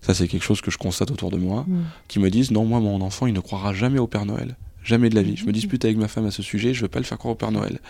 [0.00, 1.84] Ça, c'est quelque chose que je constate autour de moi, mm.
[2.06, 4.56] qui me disent non, moi, mon enfant, il ne croira jamais au Père Noël.
[4.84, 5.36] Jamais de la vie.
[5.36, 7.32] Je me dispute avec ma femme à ce sujet, je veux pas le faire croire
[7.32, 7.80] au Père Noël.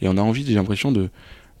[0.00, 1.08] Et on a envie, j'ai l'impression, de,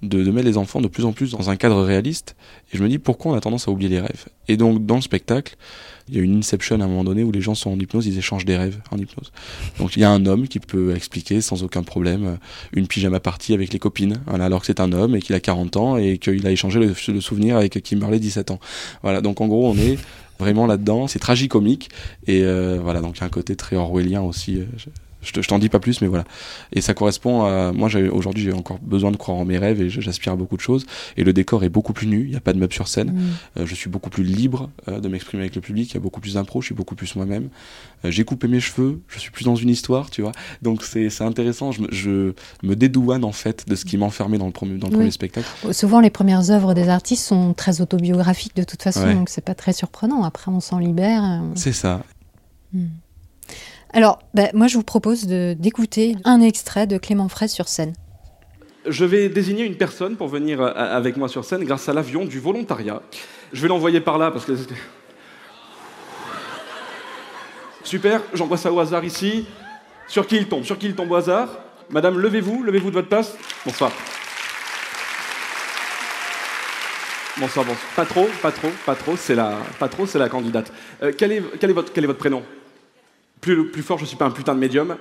[0.02, 2.36] de, de, mettre les enfants de plus en plus dans un cadre réaliste.
[2.72, 4.26] Et je me dis pourquoi on a tendance à oublier les rêves?
[4.48, 5.56] Et donc dans le spectacle,
[6.08, 8.06] il y a une inception à un moment donné où les gens sont en hypnose,
[8.06, 9.32] ils échangent des rêves en hypnose.
[9.78, 12.36] Donc il y a un homme qui peut expliquer sans aucun problème euh,
[12.72, 15.40] une pyjama partie avec les copines, voilà, alors que c'est un homme et qu'il a
[15.40, 18.60] 40 ans et qu'il a échangé le, souvenir avec Kimberley 17 ans.
[19.02, 19.98] Voilà, donc en gros on est
[20.38, 21.88] vraiment là-dedans, c'est tragicomique
[22.26, 24.60] et euh, voilà donc il y a un côté très orwellien aussi.
[25.34, 26.24] Je, je t'en dis pas plus, mais voilà.
[26.72, 27.72] Et ça correspond à.
[27.72, 30.62] Moi, aujourd'hui, j'ai encore besoin de croire en mes rêves et j'aspire à beaucoup de
[30.62, 30.86] choses.
[31.16, 32.24] Et le décor est beaucoup plus nu.
[32.24, 33.12] Il n'y a pas de meubles sur scène.
[33.12, 33.60] Mm.
[33.60, 35.90] Euh, je suis beaucoup plus libre euh, de m'exprimer avec le public.
[35.90, 36.60] Il y a beaucoup plus d'impro.
[36.60, 37.48] Je suis beaucoup plus moi-même.
[38.04, 39.00] Euh, j'ai coupé mes cheveux.
[39.08, 40.32] Je suis plus dans une histoire, tu vois.
[40.62, 41.72] Donc c'est intéressant.
[41.72, 44.88] Je me, je me, dédouane en fait de ce qui m'enfermait dans le, premier, dans
[44.88, 45.48] le premier spectacle.
[45.72, 49.12] Souvent, les premières œuvres des artistes sont très autobiographiques de toute façon.
[49.14, 50.24] Donc c'est pas très surprenant.
[50.24, 51.42] Après, on s'en libère.
[51.54, 52.02] C'est ça.
[52.72, 52.86] Mm.
[53.92, 57.94] Alors, bah, moi, je vous propose d'écouter un extrait de Clément Fraisse sur scène.
[58.86, 62.24] Je vais désigner une personne pour venir euh, avec moi sur scène grâce à l'avion
[62.24, 63.02] du volontariat.
[63.52, 64.52] Je vais l'envoyer par là parce que.
[67.82, 69.46] Super, j'envoie ça au hasard ici.
[70.08, 70.64] Sur qui il tombe?
[70.64, 71.48] Sur qui il tombe au hasard?
[71.90, 73.34] Madame, levez-vous, levez-vous de votre place.
[73.64, 73.92] Bonsoir.
[77.38, 77.86] Bonsoir, bonsoir.
[77.94, 79.58] Pas trop, pas trop, pas trop, c'est la,
[80.06, 80.72] c'est la candidate.
[81.02, 82.42] Euh, quel est votre prénom?
[83.40, 84.96] Plus, fort, je suis pas un putain de médium.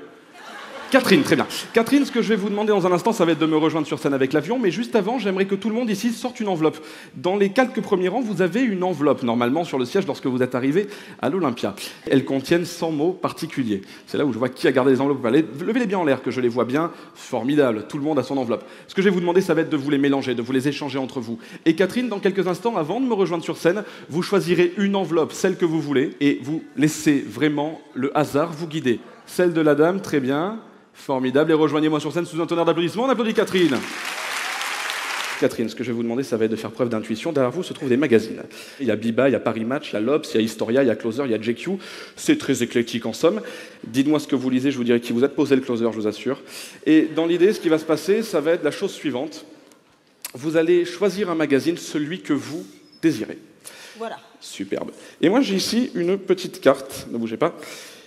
[0.92, 1.48] Catherine, très bien.
[1.74, 3.58] Catherine, ce que je vais vous demander dans un instant, ça va être de me
[3.58, 6.40] rejoindre sur scène avec l'avion, mais juste avant, j'aimerais que tout le monde ici sorte
[6.40, 6.78] une enveloppe.
[7.16, 10.42] Dans les quelques premiers rangs, vous avez une enveloppe, normalement, sur le siège lorsque vous
[10.42, 10.88] êtes arrivé
[11.22, 11.76] à l'Olympia.
[12.10, 13.82] Elles contiennent 100 mots particuliers.
[14.06, 15.26] C'est là où je vois qui a gardé les enveloppes.
[15.26, 16.92] Levez-les bien en l'air, que je les vois bien.
[17.16, 18.64] Formidable, tout le monde a son enveloppe.
[18.88, 20.54] Ce que je vais vous demander, ça va être de vous les mélanger, de vous
[20.54, 21.40] les échanger entre vous.
[21.66, 25.34] Et Catherine, dans quelques instants, avant de me rejoindre sur scène, vous choisirez une enveloppe,
[25.34, 29.00] celle que vous voulez, et vous laissez vraiment le hasard vous guider.
[29.28, 30.60] Celle de la dame, très bien.
[30.94, 31.52] Formidable.
[31.52, 33.04] Et rejoignez-moi sur scène sous un tonnerre d'applaudissements.
[33.04, 33.78] On applaudit Catherine.
[35.40, 37.34] Catherine, ce que je vais vous demander, ça va être de faire preuve d'intuition.
[37.34, 38.42] Derrière vous se trouvent des magazines.
[38.80, 40.38] Il y a Biba, il y a Paris Match, il y a Lobs, il y
[40.38, 41.72] a Historia, il y a Closer, il y a JQ.
[42.16, 43.42] C'est très éclectique en somme.
[43.86, 45.36] Dites-moi ce que vous lisez, je vous dirai qui vous êtes.
[45.36, 46.42] Posez le Closer, je vous assure.
[46.86, 49.46] Et dans l'idée, ce qui va se passer, ça va être la chose suivante.
[50.34, 52.66] Vous allez choisir un magazine, celui que vous
[53.02, 53.38] désirez.
[53.98, 54.18] Voilà.
[54.40, 54.92] Superbe.
[55.22, 57.08] Et moi, j'ai ici une petite carte.
[57.12, 57.58] Ne bougez pas.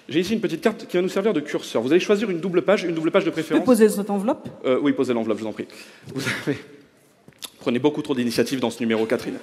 [0.09, 1.83] J'ai ici une petite carte qui va nous servir de curseur.
[1.83, 3.61] Vous allez choisir une double page, une double page de préférence.
[3.61, 4.49] Vous poser cette enveloppe?
[4.65, 5.67] Euh, Oui, posez l'enveloppe, je vous en prie.
[6.15, 6.57] Vous avez...
[7.61, 9.37] Prenez beaucoup trop d'initiatives dans ce numéro, Catherine.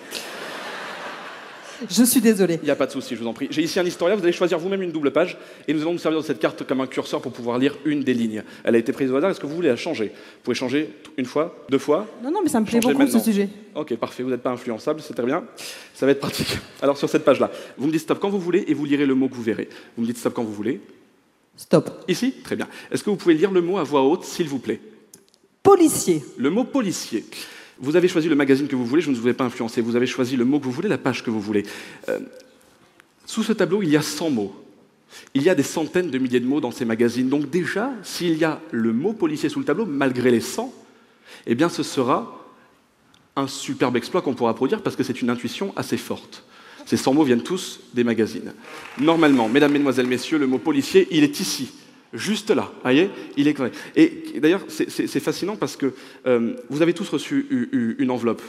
[1.90, 2.60] Je suis désolé.
[2.62, 3.48] Il n'y a pas de souci, je vous en prie.
[3.50, 6.00] J'ai ici un historien, vous allez choisir vous-même une double page et nous allons nous
[6.00, 8.44] servir de cette carte comme un curseur pour pouvoir lire une des lignes.
[8.64, 10.08] Elle a été prise au hasard, est-ce que vous voulez la changer?
[10.08, 12.08] Vous pouvez changer une fois, deux fois?
[12.24, 13.50] Non, non, mais ça me plaît beaucoup ce sujet.
[13.74, 15.44] Ok, parfait, vous n'êtes pas influençable, c'est très bien.
[15.94, 16.58] Ça va être pratique.
[16.82, 19.16] Alors sur cette page-là, vous me dites stop quand vous voulez et vous lirez le
[19.16, 19.70] mot que vous verrez.
[19.96, 20.82] Vous me dites stop quand vous voulez.
[21.58, 22.04] Stop.
[22.08, 22.34] Ici?
[22.44, 22.68] Très bien.
[22.92, 24.80] Est-ce que vous pouvez lire le mot à voix haute, s'il vous plaît?
[25.64, 26.24] Policier.
[26.38, 27.26] Le mot policier.
[27.80, 29.82] Vous avez choisi le magazine que vous voulez, je ne vous ai pas influencé.
[29.82, 31.64] Vous avez choisi le mot que vous voulez, la page que vous voulez.
[32.10, 32.20] Euh,
[33.26, 34.56] sous ce tableau, il y a 100 mots.
[35.34, 37.30] Il y a des centaines de milliers de mots dans ces magazines.
[37.30, 40.74] Donc déjà, s'il y a le mot policier sous le tableau, malgré les 100,
[41.48, 42.46] eh bien ce sera
[43.36, 46.44] un superbe exploit qu'on pourra produire parce que c'est une intuition assez forte.
[46.86, 48.54] Ces 100 mots viennent tous des magazines.
[49.00, 51.72] Normalement, mesdames, mesdemoiselles, messieurs, le mot policier, il est ici,
[52.16, 52.72] juste là.
[52.82, 53.56] Voyez il est
[53.96, 55.94] Et d'ailleurs, c'est fascinant parce que
[56.26, 58.42] euh, vous avez tous reçu une enveloppe.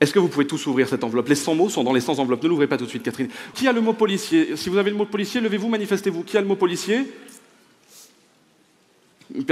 [0.00, 1.28] Est-ce que vous pouvez tous ouvrir cette enveloppe?
[1.28, 2.42] Les 100 mots sont dans les 100 enveloppes.
[2.42, 3.30] Ne l'ouvrez pas tout de suite, Catherine.
[3.54, 4.54] Qui a le mot policier?
[4.56, 6.22] Si vous avez le mot policier, levez-vous, manifestez-vous.
[6.22, 7.06] Qui a le mot policier?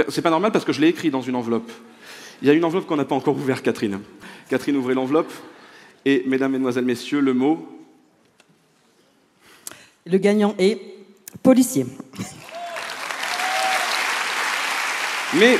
[0.09, 1.71] C'est pas normal parce que je l'ai écrit dans une enveloppe.
[2.41, 3.99] Il y a une enveloppe qu'on n'a pas encore ouverte, Catherine.
[4.49, 5.31] Catherine, ouvrez l'enveloppe.
[6.05, 7.67] Et, mesdames, mesdemoiselles, messieurs, le mot
[10.05, 10.79] Le gagnant est
[11.41, 11.85] policier.
[15.37, 15.57] Mais,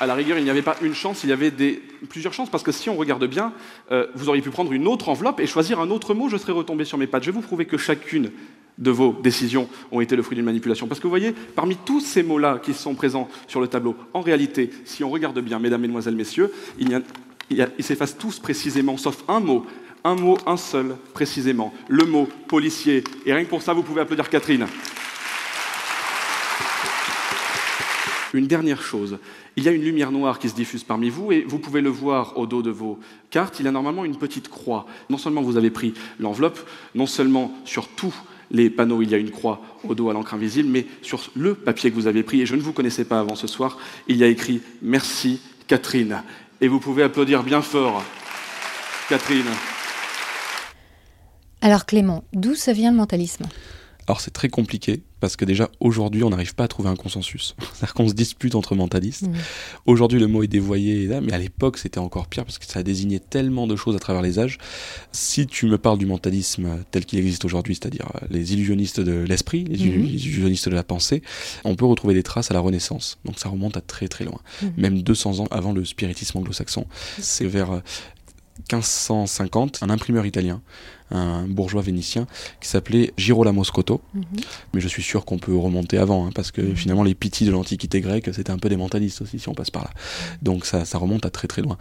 [0.00, 1.52] à la rigueur, il n'y avait pas une chance, il y avait
[2.08, 3.52] plusieurs chances, parce que si on regarde bien,
[3.92, 6.52] euh, vous auriez pu prendre une autre enveloppe et choisir un autre mot, je serais
[6.52, 7.24] retombé sur mes pattes.
[7.24, 8.30] Je vais vous prouver que chacune
[8.78, 10.86] de vos décisions ont été le fruit d'une manipulation.
[10.86, 14.20] Parce que vous voyez, parmi tous ces mots-là qui sont présents sur le tableau, en
[14.20, 17.02] réalité, si on regarde bien, mesdames, mesdemoiselles, messieurs, il
[17.50, 19.66] ils s'effacent tous précisément, sauf un mot.
[20.02, 21.74] Un mot, un seul, précisément.
[21.88, 23.02] Le mot policier.
[23.24, 24.66] Et rien que pour ça, vous pouvez applaudir Catherine.
[28.34, 29.18] Une dernière chose,
[29.56, 31.90] il y a une lumière noire qui se diffuse parmi vous et vous pouvez le
[31.90, 32.98] voir au dos de vos
[33.30, 33.60] cartes.
[33.60, 34.86] Il y a normalement une petite croix.
[35.10, 36.58] Non seulement vous avez pris l'enveloppe,
[36.94, 38.14] non seulement sur tout
[38.50, 41.54] les panneaux, il y a une croix au dos à l'encre invisible, mais sur le
[41.54, 44.16] papier que vous avez pris, et je ne vous connaissais pas avant ce soir, il
[44.16, 46.22] y a écrit Merci Catherine.
[46.60, 48.02] Et vous pouvez applaudir bien fort,
[49.08, 49.44] Catherine.
[51.60, 53.46] Alors Clément, d'où ça vient le mentalisme?
[54.08, 57.56] Alors c'est très compliqué parce que déjà aujourd'hui on n'arrive pas à trouver un consensus.
[57.74, 59.22] C'est-à-dire qu'on se dispute entre mentalistes.
[59.22, 59.34] Mhm.
[59.86, 63.18] Aujourd'hui le mot est dévoyé, mais à l'époque c'était encore pire parce que ça désignait
[63.18, 64.58] tellement de choses à travers les âges.
[65.12, 69.12] Si tu me parles du mentalisme tel qu'il existe aujourd'hui, c'est-à-dire euh, les illusionnistes de
[69.22, 70.04] l'esprit, les Mhm.
[70.06, 71.22] illusionnistes de la pensée,
[71.64, 73.18] on peut retrouver des traces à la Renaissance.
[73.24, 74.72] Donc ça remonte à très très loin, Mhm.
[74.76, 76.86] même 200 ans avant le spiritisme anglo-saxon.
[77.18, 77.80] C'est vers euh,
[78.72, 80.60] 1550, un imprimeur italien,
[81.12, 82.26] un bourgeois vénitien,
[82.60, 84.00] qui s'appelait Girolamo Scotto.
[84.14, 84.22] Mhm.
[84.74, 87.52] Mais je suis sûr qu'on peut remonter avant, hein, parce que finalement les Pythie de
[87.52, 89.90] l'Antiquité grecque, c'était un peu des mentalistes aussi, si on passe par là.
[90.42, 91.78] Donc ça, ça remonte à très très loin.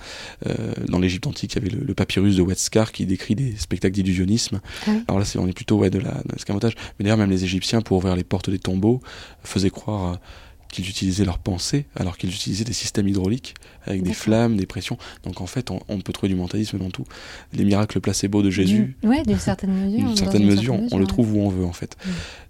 [0.48, 3.56] Euh, dans l'Égypte antique, il y avait le, le papyrus de Wetskar qui décrit des
[3.58, 4.62] spectacles d'illusionnisme.
[4.88, 4.92] Ah.
[5.08, 6.76] Alors là, c'est- on est plutôt ouais, de l'escamotage.
[7.00, 9.02] Mais d'ailleurs, même les Égyptiens, pour ouvrir les portes des tombeaux,
[9.44, 10.16] faisaient croire euh,
[10.72, 13.54] qu'ils utilisaient leurs pensées, alors qu'ils utilisaient des systèmes hydrauliques,
[13.86, 14.98] avec des flammes, des pressions.
[15.24, 17.06] Donc en fait, on, on peut trouver du mentalisme dans tout.
[17.54, 20.08] Les miracles placebo de Jésus, Ouais, d'une certaine mesure.
[20.08, 21.96] d'une certaine mesure, on le trouve où on veut en fait.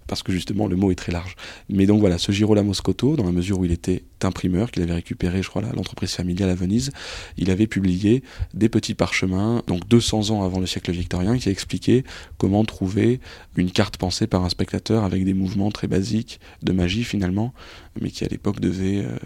[0.08, 1.34] Parce que justement, le mot est très large.
[1.68, 4.92] Mais donc voilà, ce Girolamo Scotto, dans la mesure où il était imprimeur, qu'il avait
[4.94, 6.92] récupéré, je crois, l'entreprise familiale à Venise,
[7.36, 8.22] il avait publié
[8.54, 12.04] des petits parchemins, donc 200 ans avant le siècle victorien, qui expliquaient
[12.38, 13.18] comment trouver
[13.56, 17.52] une carte pensée par un spectateur avec des mouvements très basiques de magie finalement,
[18.00, 19.16] mais qui à l'époque devait euh,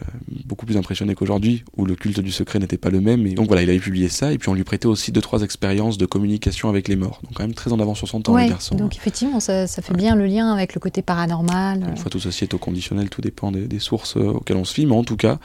[0.46, 3.24] beaucoup plus impressionner qu'aujourd'hui, où le culte du secret n'était pas le même.
[3.28, 5.42] Et donc voilà, il avait publié ça, et puis on lui prêtait aussi deux trois
[5.42, 7.20] expériences de communication avec les morts.
[7.22, 8.74] Donc quand même très en avance sur son temps, Ouais, le garçon.
[8.74, 11.84] donc effectivement, ça, ça fait bien le lien avec le côté paranormal.
[11.88, 14.64] Une fois tout ceci est au conditionnel, tout dépend des, des sources euh, auxquelles on
[14.64, 15.38] se fie, mais en tout cas,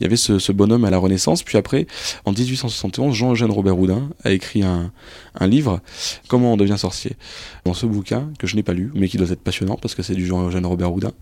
[0.00, 1.42] il y avait ce, ce bonhomme à la Renaissance.
[1.42, 1.86] Puis après,
[2.24, 4.92] en 1871, Jean-Eugène Robert Houdin a écrit un,
[5.38, 5.80] un livre,
[6.28, 7.12] Comment on devient sorcier.
[7.64, 10.02] Dans ce bouquin, que je n'ai pas lu, mais qui doit être passionnant, parce que
[10.02, 11.12] c'est du Jean-Eugène Robert Houdin,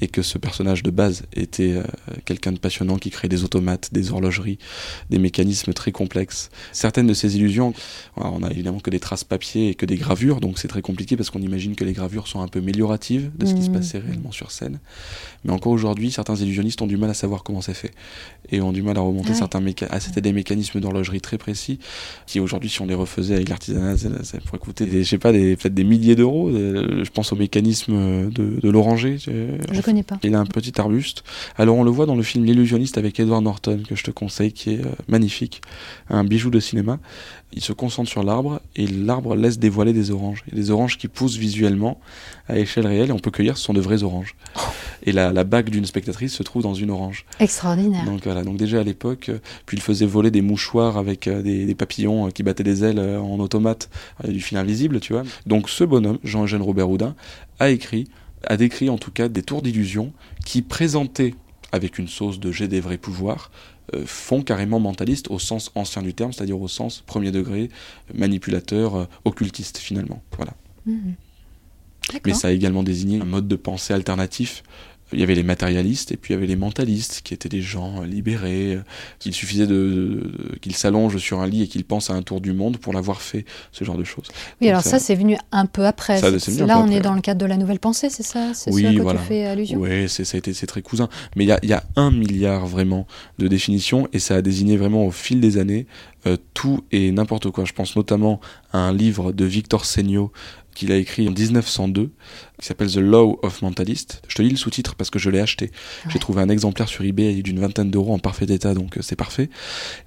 [0.00, 1.82] et que ce personnage de base était euh,
[2.24, 4.58] quelqu'un de passionnant qui créait des automates, des horlogeries,
[5.10, 6.50] des mécanismes très complexes.
[6.72, 7.74] Certaines de ces illusions,
[8.16, 11.16] on a évidemment que des traces papier et que des gravures, donc c'est très compliqué
[11.16, 13.74] parce qu'on imagine que les gravures sont un peu amélioratives de ce qui se Mhm.
[13.74, 14.80] passait réellement sur scène.
[15.44, 17.92] Mais encore aujourd'hui, certains illusionnistes ont du mal à savoir comment c'est fait
[18.50, 19.34] et ont du mal à remonter ouais.
[19.34, 19.94] certains mécanismes.
[19.96, 21.78] Ah, c'était des mécanismes d'horlogerie très précis
[22.26, 25.18] qui aujourd'hui, si on les refaisait avec l'artisanat, ça, ça pourrait coûter, des, je sais
[25.18, 26.48] pas, peut-être des milliers d'euros.
[26.50, 29.16] Euh, Je pense au mécanisme de, de l'oranger.
[29.28, 30.18] euh, Je connais pas.
[30.22, 31.24] il a un petit arbuste.
[31.56, 34.52] Alors on le voit dans le film L'illusionniste avec Edward Norton que je te conseille,
[34.52, 35.62] qui est euh, magnifique,
[36.10, 36.98] un bijou de cinéma.
[37.56, 40.44] Il se concentre sur l'arbre et l'arbre laisse dévoiler des oranges.
[40.52, 42.00] A des oranges qui poussent visuellement
[42.48, 44.34] à échelle réelle et on peut cueillir, ce sont de vraies oranges.
[45.04, 47.26] Et la, la bague d'une spectatrice se trouve dans une orange.
[47.40, 48.04] Extraordinaire.
[48.04, 51.42] Donc voilà, donc déjà à l'époque, euh, puis il faisait voler des mouchoirs avec euh,
[51.42, 53.90] des, des papillons euh, qui battaient des ailes en automate,
[54.26, 55.22] du fil invisible, tu vois.
[55.46, 57.14] Donc ce bonhomme, Jean-Eugène Robert Houdin,
[57.58, 58.08] a écrit,
[58.46, 60.12] a décrit en tout cas des tours d'illusion
[60.44, 61.34] qui présentaient
[61.72, 63.50] avec une sauce de j'ai des vrais pouvoirs,
[63.94, 67.68] euh, font carrément mentaliste au sens ancien du terme, c'est-à-dire au sens premier degré,
[68.14, 70.22] manipulateur, euh, occultiste finalement.
[70.36, 70.54] Voilà.
[70.86, 71.14] Mhm.
[72.24, 74.62] Mais ça a également désigné un mode de pensée alternatif.
[75.12, 77.60] Il y avait les matérialistes et puis il y avait les mentalistes, qui étaient des
[77.60, 78.80] gens euh, libérés, euh,
[79.18, 82.40] qu'il suffisait de, de- qu'ils s'allongent sur un lit et qu'ils pensent à un tour
[82.40, 84.26] du monde pour l'avoir fait, ce genre de choses.
[84.60, 86.18] Oui, Donc alors ça, c'est venu un peu après.
[86.18, 86.30] Ça,
[86.66, 88.54] Là, on est dans le cadre de la nouvelle pensée, c'est ça?
[88.54, 89.20] C'est Oui, ce à quoi voilà.
[89.20, 89.78] tu fais allusion?
[89.78, 91.08] Ouais, c'est ça a été c'est très cousin.
[91.36, 93.06] Mais il y a, il y a un milliard vraiment
[93.38, 95.86] de définitions et ça a désigné vraiment au fil des années
[96.26, 97.64] euh, tout et n'importe quoi.
[97.66, 98.40] Je pense notamment
[98.72, 100.32] à un livre de Victor Seigno
[100.74, 102.10] qu'il a écrit en 1902
[102.60, 104.22] qui s'appelle The Law of Mentalist.
[104.28, 105.70] Je te lis le sous-titre parce que je l'ai acheté.
[106.08, 109.16] J'ai trouvé un exemplaire sur eBay d'une vingtaine d'euros en parfait état, donc euh, c'est
[109.16, 109.50] parfait.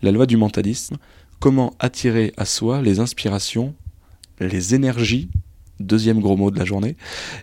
[0.01, 0.97] La loi du mentalisme.
[1.39, 3.75] Comment attirer à soi les inspirations,
[4.39, 5.29] les énergies,
[5.79, 6.97] deuxième gros mot de la journée,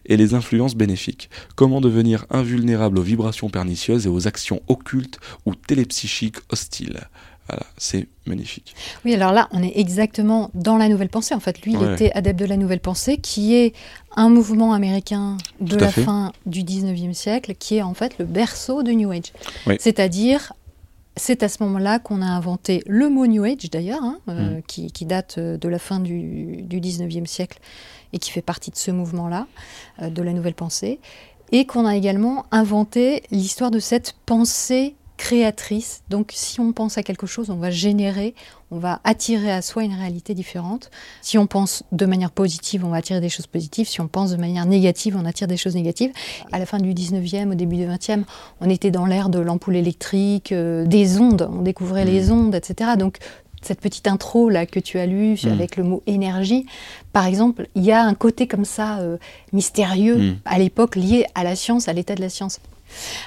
[0.07, 1.31] et les influences bénéfiques?
[1.55, 7.09] Comment devenir invulnérable aux vibrations pernicieuses et aux actions occultes ou télépsychiques hostiles?
[7.49, 8.75] Voilà, c'est magnifique.
[9.05, 11.35] Oui, alors là, on est exactement dans la nouvelle pensée.
[11.35, 11.93] En fait, lui, il Ouais.
[11.93, 13.75] était adepte de la nouvelle pensée, qui est
[14.17, 16.03] un mouvement américain de la fait.
[16.05, 19.33] fin du 19e siècle, qui est en fait le berceau du New Age.
[19.67, 19.77] Oui.
[19.79, 20.55] C'est-à-dire,
[21.17, 24.31] c'est à ce moment-là qu'on a inventé le mot New Age, d'ailleurs, hein, Mm.
[24.33, 27.59] euh, qui, qui date euh, de la fin du, du 19e siècle
[28.15, 29.47] et qui fait partie de ce mouvement-là,
[30.01, 30.99] euh, de la nouvelle pensée,
[31.53, 36.03] et qu'on a également inventé l'histoire de cette pensée créatrice.
[36.11, 38.35] Donc si on pense à quelque chose, on va générer,
[38.71, 40.91] on va attirer à soi une réalité différente.
[41.23, 43.89] Si on pense de manière positive, on va attirer des choses positives.
[43.89, 46.13] Si on pense de manière négative, on attire des choses négatives.
[46.53, 48.25] À la fin du 19e, au début du 20e,
[48.61, 52.91] on était dans l'ère de l'ampoule électrique, euh, des ondes, on découvrait les ondes, etc.
[52.99, 53.17] Donc
[53.63, 55.49] cette petite intro là que tu as lue Mm.
[55.53, 56.67] avec le mot énergie,
[57.15, 59.17] par exemple, il y a un côté comme ça euh,
[59.55, 60.37] mystérieux Mm.
[60.45, 62.61] à l'époque lié à la science, à l'état de la science.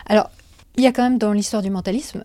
[0.05, 0.29] Alors,
[0.77, 2.23] il y a quand même dans l'histoire du mentalisme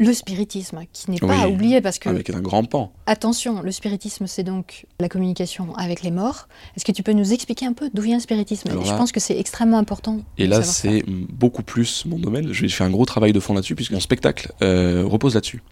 [0.00, 1.42] le spiritisme, qui n'est pas Oui.
[1.42, 2.92] à oublier parce que, Avec un grand pan.
[3.06, 6.46] attention, le spiritisme, c'est donc la communication avec les morts.
[6.76, 8.70] Est-ce que tu peux nous expliquer un peu d'où vient le spiritisme?
[8.70, 10.20] Je pense que c'est extrêmement important.
[10.38, 12.52] Et là, c'est beaucoup plus mon domaine.
[12.52, 15.62] Je vais faire un gros travail de fond là-dessus, puisque mon spectacle euh, repose là-dessus.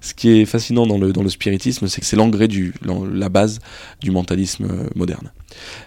[0.00, 2.48] Ce qui est fascinant dans le, dans le spiritisme, c'est que c'est l'engrais
[3.12, 3.58] la base
[4.00, 5.30] du mentalisme euh, moderne.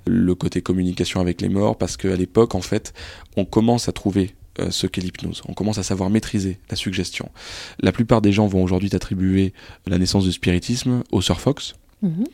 [0.06, 2.94] Le côté communication avec les morts, parce qu'à l'époque, en fait,
[3.38, 5.42] on commence à trouver euh, ce qu'est l'hypnose.
[5.48, 7.30] On commence à savoir maîtriser la suggestion.
[7.80, 9.54] La plupart des gens vont aujourd'hui attribuer
[9.86, 11.76] la naissance du spiritisme aux Sir Fox.
[12.02, 12.26] Mhm.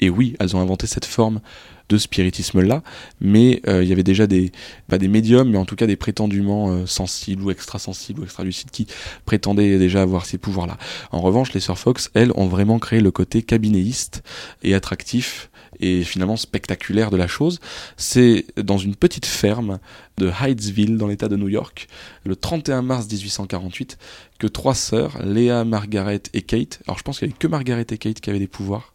[0.00, 1.40] Et oui, elles ont inventé cette forme
[1.88, 2.82] de spiritisme-là,
[3.20, 4.50] mais euh, il y avait déjà des,
[4.88, 8.70] pas des médiums, mais en tout cas des prétendument euh, sensibles ou extrasensibles ou extralucides
[8.70, 8.86] qui
[9.24, 10.78] prétendaient déjà avoir ces pouvoirs-là.
[11.12, 14.22] En revanche, les Sir Fox, elles, ont vraiment créé le côté cabinéiste
[14.62, 15.48] et attractif
[15.80, 17.60] et finalement spectaculaire de la chose.
[17.96, 19.78] C'est dans une petite ferme
[20.18, 21.88] de Hydesville, dans l'état de New York,
[22.24, 23.98] le 31 mars 1848,
[24.38, 27.86] que trois sœurs, Léa, Margaret et Kate, alors je pense qu'il n'y avait que Margaret
[27.90, 28.94] et Kate qui avaient des pouvoirs,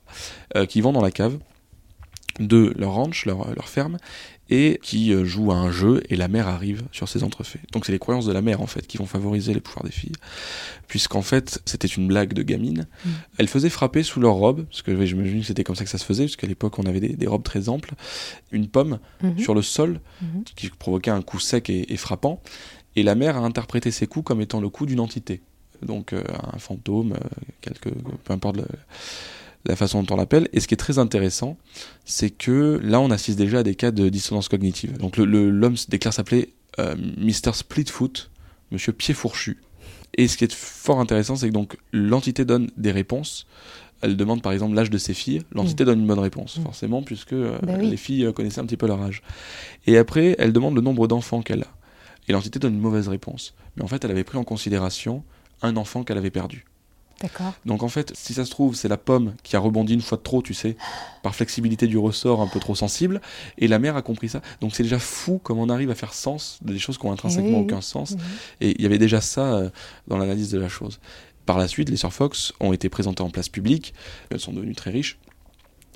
[0.56, 1.38] euh, qui vont dans la cave
[2.40, 3.98] de leur ranch, leur, leur ferme,
[4.52, 7.62] et qui euh, jouent à un jeu, et la mère arrive sur ces entrefaits.
[7.72, 9.92] Donc c'est les croyances de la mère, en fait, qui vont favoriser les pouvoirs des
[9.92, 10.12] filles,
[10.88, 12.86] puisqu'en fait, c'était une blague de gamine.
[13.06, 13.10] Mm.
[13.38, 15.98] Elles faisaient frapper sous leur robe, parce que dis que c'était comme ça que ça
[15.98, 17.94] se faisait, parce qu'à l'époque, on avait des, des robes très amples,
[18.52, 19.40] une pomme Mhm.
[19.40, 20.44] sur le sol, Mhm.
[20.56, 22.42] qui provoquait un coup sec et, et frappant,
[22.98, 25.42] et la mère a interprété ces coups comme étant le coup d'une entité.
[25.82, 26.22] Donc euh,
[26.54, 27.18] un fantôme, euh,
[27.62, 28.66] quelque, peu importe le-
[29.66, 30.48] la façon dont on l'appelle.
[30.54, 31.58] Et ce qui est très intéressant,
[32.06, 34.98] c'est que là, on assiste déjà à des cas de dissonance cognitive.
[34.98, 37.54] Donc l'homme déclare s'appeler euh, Mr.
[37.54, 38.32] Splitfoot,
[38.72, 39.58] Monsieur Pied Fourchu.
[40.18, 43.48] Et ce qui est fort intéressant, c'est que donc l'entité donne des réponses.
[44.02, 45.44] Elle demande par exemple l'âge de ses filles.
[45.54, 46.64] L'entité donne une bonne réponse, Mm.
[46.64, 47.90] forcément, puisque euh, oui.
[47.90, 49.22] les filles euh, connaissaient un petit peu leur âge.
[49.86, 51.68] Et après, elle demande le nombre d'enfants qu'elle a.
[52.28, 53.54] Et l'entité donne une mauvaise réponse.
[53.76, 55.24] Mais en fait, elle avait pris en considération
[55.62, 56.66] un enfant qu'elle avait perdu.
[57.66, 60.18] Donc en fait, si ça se trouve, c'est la pomme qui a rebondi une fois
[60.18, 60.76] de trop, tu sais,
[61.24, 63.22] par flexibilité du ressort un peu trop sensible,
[63.58, 64.42] et la mère a compris ça.
[64.62, 67.12] Donc c'est déjà fou comment on arrive à faire sens de des choses qui ont
[67.12, 67.64] intrinsèquement Oui, oui.
[67.64, 68.12] aucun sens.
[68.12, 68.20] Mhm.
[68.62, 69.70] Et il y avait déjà ça euh,
[70.08, 71.00] dans l'analyse de la chose.
[71.46, 73.94] Par la suite, les Sir Fox ont été présentées en place publique,
[74.30, 75.18] elles sont devenues très riches.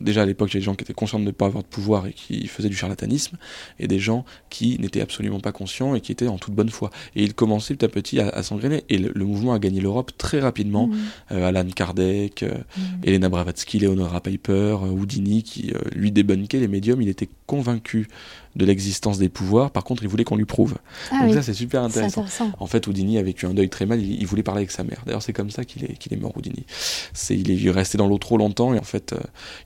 [0.01, 1.63] Déjà à l'époque, il y avait des gens qui étaient conscients de ne pas avoir
[1.63, 3.37] de pouvoir et qui faisaient du charlatanisme,
[3.79, 6.89] et des gens qui n'étaient absolument pas conscients et qui étaient en toute bonne foi.
[7.15, 9.79] Et ils commençaient petit à petit à, à s'engrainer, et le, le mouvement a gagné
[9.81, 10.87] l'Europe très rapidement.
[10.87, 10.97] Mhm.
[11.31, 13.01] Euh, Alan Kardec, euh, Mhm.
[13.03, 18.07] Elena Blavatsky, Leonora Piper, euh, Houdini, qui lui débunkait les médiums, il était convaincu
[18.55, 20.75] de l'existence des pouvoirs, par contre il voulait qu'on lui prouve.
[21.11, 22.21] Ah Donc oui, ça c'est super intéressant.
[22.21, 22.51] intéressant.
[22.59, 24.01] En fait, Houdini a vécu un deuil très mal.
[24.01, 25.01] Il, il voulait parler avec sa mère.
[25.05, 26.65] D'ailleurs, c'est comme ça qu'il est, qu'il est mort, Houdini.
[27.13, 29.19] C'est, il est resté dans l'eau trop longtemps et en fait, euh,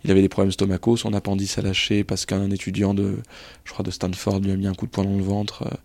[0.03, 0.97] il avait des problèmes stomacaux.
[0.97, 3.17] Son appendice a lâché parce qu'un étudiant de,
[3.63, 5.63] je crois, de Stanford lui a mis un coup de poing dans le ventre.
[5.67, 5.75] euh,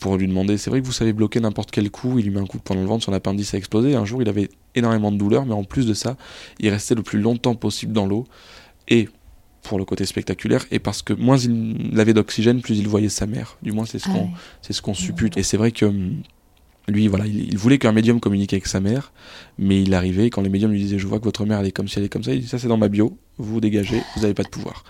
[0.00, 2.38] pour lui demander, c'est vrai que vous savez bloquer n'importe quel coup, il lui met
[2.40, 4.48] un coup de poing dans le ventre, son appendice a explosé, un jour il avait
[4.76, 6.16] énormément de douleur, mais en plus de ça,
[6.60, 8.24] il restait le plus longtemps possible dans l'eau,
[8.86, 9.08] et
[9.62, 13.26] pour le côté spectaculaire, et parce que moins il avait d'oxygène, plus il voyait sa
[13.26, 13.56] mère.
[13.62, 14.30] Du moins c'est ce Ah qu'on
[14.62, 15.36] c'est ce qu'on suppute.
[15.36, 16.22] Et c'est vrai que hum,
[16.86, 19.12] lui, voilà, il, il voulait qu'un médium communique avec sa mère,
[19.58, 21.72] mais il arrivait, quand les médiums lui disaient Je vois que votre mère, elle est
[21.72, 23.60] comme si elle est comme ça, il dit Ça, c'est dans ma bio, vous vous
[23.60, 24.84] dégagez, vous n'avez pas de pouvoir.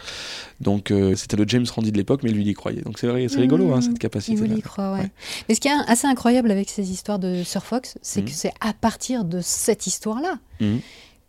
[0.61, 2.83] Donc, euh, c'était le James Randi de l'époque, mais lui, il y croyait.
[2.83, 3.83] Donc, c'est rigolo, hein, Mmh.
[3.83, 4.37] cette Il capacité.
[4.37, 5.01] voulait y croire, ouais.
[5.07, 5.11] Ouais.
[5.49, 8.53] Mais ce qui est assez incroyable avec ces histoires de Sir Fox, c'est que c'est
[8.61, 10.79] à partir de cette histoire-là Mhm.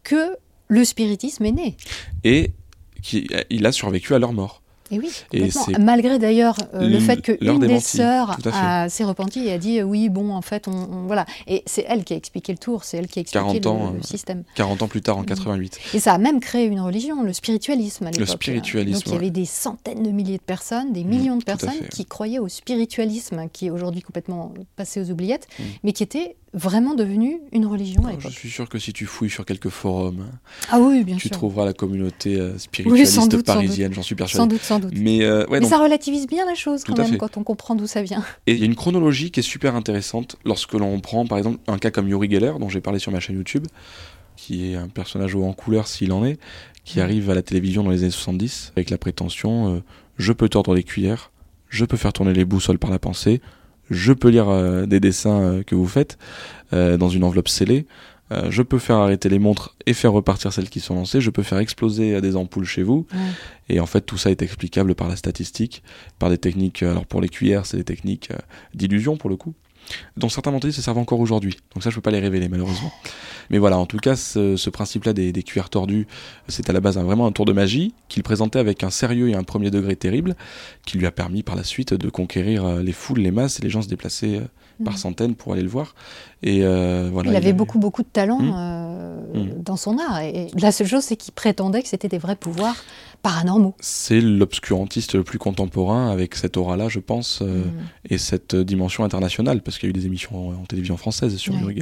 [0.03, 0.35] que
[0.67, 1.77] le spiritisme est né.
[2.23, 2.51] Et
[3.01, 4.61] qui, il a survécu à leur mort.
[4.91, 5.47] Et oui, Et
[5.77, 7.33] Malgré d'ailleurs euh, le fait que
[7.67, 8.39] des sœurs
[8.89, 11.27] s'est repentie et a dit euh, oui, bon, en fait, on, on- voilà.
[11.45, 13.69] Et c'est elle qui a expliqué le tour, c'est elle qui a expliqué 40 le,
[13.69, 14.43] ans, le euh, système.
[14.55, 15.27] 40 ans plus tard, en Mhm.
[15.27, 15.79] 88.
[15.93, 18.29] Et ça a même créé une religion, le spiritualisme à l'époque.
[18.29, 19.17] spiritualisme, Donc il y ouais.
[19.17, 21.89] avait des centaines de milliers de personnes, des millions de personnes fait.
[21.89, 25.65] qui croyaient au spiritualisme, qui est aujourd'hui complètement passé aux oubliettes, Mhm.
[25.83, 29.29] mais qui était vraiment devenu une religion à Je suis sûr que si tu fouilles
[29.29, 30.25] sur quelques forums,
[30.71, 31.37] Ah oui, bien tu sûr.
[31.37, 34.55] trouveras la communauté euh, spiritualiste sans doute, sans parisienne, j'en suis Sans persuadé.
[34.55, 34.93] doute, sans doute.
[34.95, 37.43] Mais, euh, ouais, Mais non, ça relativise bien la chose quand Tout même quand on
[37.43, 38.23] comprend d'où ça vient.
[38.47, 41.59] Et il y a une chronologie qui est super intéressante lorsque l'on prend par exemple
[41.67, 43.67] un cas comme Yuri Geller, dont j'ai parlé sur ma chaîne YouTube,
[44.35, 46.39] qui est un personnage haut en couleur s'il en est,
[46.83, 49.79] qui arrive à la télévision dans les années 70 avec la prétention euh,
[50.17, 51.31] je peux tordre les cuillères,
[51.69, 53.41] je peux faire tourner les boussoles par la pensée,
[53.89, 56.17] je peux lire euh, des dessins euh, que vous faites
[56.73, 57.85] euh, dans une enveloppe scellée.
[58.31, 61.21] euh, je peux faire arrêter les montres et faire repartir celles qui sont lancées.
[61.21, 63.07] Je peux faire exploser des ampoules chez vous.
[63.69, 65.83] Et en fait, tout ça est explicable par la statistique,
[66.19, 66.83] par des techniques.
[66.83, 68.29] Alors pour les cuillères, c'est des techniques
[68.75, 69.53] d'illusion pour le coup,
[70.17, 71.57] dont certains mentalistes se servent encore aujourd'hui.
[71.73, 72.91] Donc ça, je peux pas les révéler malheureusement.
[73.49, 76.07] Mais voilà, en tout cas, ce, ce principe-là des, des cuillères tordues,
[76.47, 79.29] c'est à la base un- vraiment un tour de magie qu'il présentait avec un sérieux
[79.29, 80.35] et un premier degré terrible,
[80.85, 83.63] qui lui a permis par la suite de conquérir euh, les foules, les masses, et
[83.63, 85.95] les gens se déplaçaient euh, par centaines pour aller le voir.
[86.43, 88.53] Et euh, voilà, il avait beaucoup, beaucoup de talent Mmh.
[88.55, 88.85] euh,
[89.33, 89.61] Mmh.
[89.63, 90.21] dans son art.
[90.21, 92.77] Et la seule chose, c'est qu'il prétendait que c'était des vrais pouvoirs
[93.21, 93.75] paranormaux.
[93.79, 97.71] C'est l'obscurantiste le plus contemporain avec cette aura-là, je pense, euh, Mmh.
[98.09, 101.35] et cette dimension internationale, parce qu'il y a eu des émissions en, en télévision française
[101.37, 101.75] sur Ouais.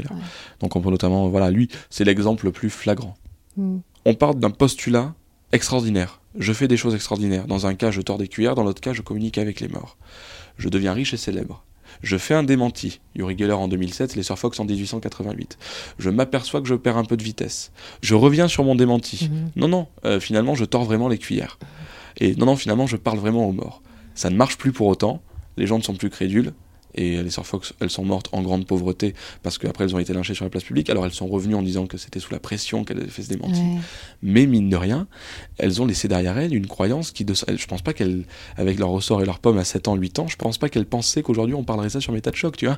[0.60, 3.16] Donc on peut notamment, voilà, lui, c'est l'exemple le plus flagrant.
[3.58, 3.78] Mmh.
[4.06, 5.14] On part d'un postulat
[5.52, 6.22] extraordinaire.
[6.38, 7.48] Je fais des choses extraordinaires.
[7.48, 9.98] Dans un cas, je tords des cuillères, dans l'autre cas, je communique avec les morts.
[10.58, 11.64] Je deviens riche et célèbre.
[12.02, 13.00] Je fais un démenti.
[13.16, 15.58] Yuri Geller en 2007, les Fox en 1888.
[16.00, 17.72] Je m'aperçois que je perds un peu de vitesse.
[18.02, 19.30] Je reviens sur mon démenti.
[19.32, 19.52] Mhm.
[19.56, 21.58] Non, non, euh, finalement, je tords vraiment les cuillères.
[22.18, 23.82] Et non, non, finalement, je parle vraiment aux morts.
[24.16, 25.22] Ça ne marche plus pour autant.
[25.58, 26.54] Les gens ne sont plus crédules.
[26.98, 30.14] Et les Sir Fox, elles sont mortes en grande pauvreté parce qu'après elles ont été
[30.14, 30.90] lynchées sur la place publique.
[30.90, 33.30] Alors elles sont revenues en disant que c'était sous la pression qu'elles avaient fait ce
[33.30, 33.60] démenti.
[33.62, 33.78] Ouais.
[34.24, 35.08] Mais mine de rien,
[35.58, 38.24] elles ont laissé derrière elles une croyance qui, de, je pense pas qu'elles,
[38.58, 40.86] avec leur ressort et leur pomme à 7 ans, 8 ans, je pense pas qu'elles
[40.86, 42.78] pensaient qu'aujourd'hui on parlerait ça sur Méta de choc, tu vois.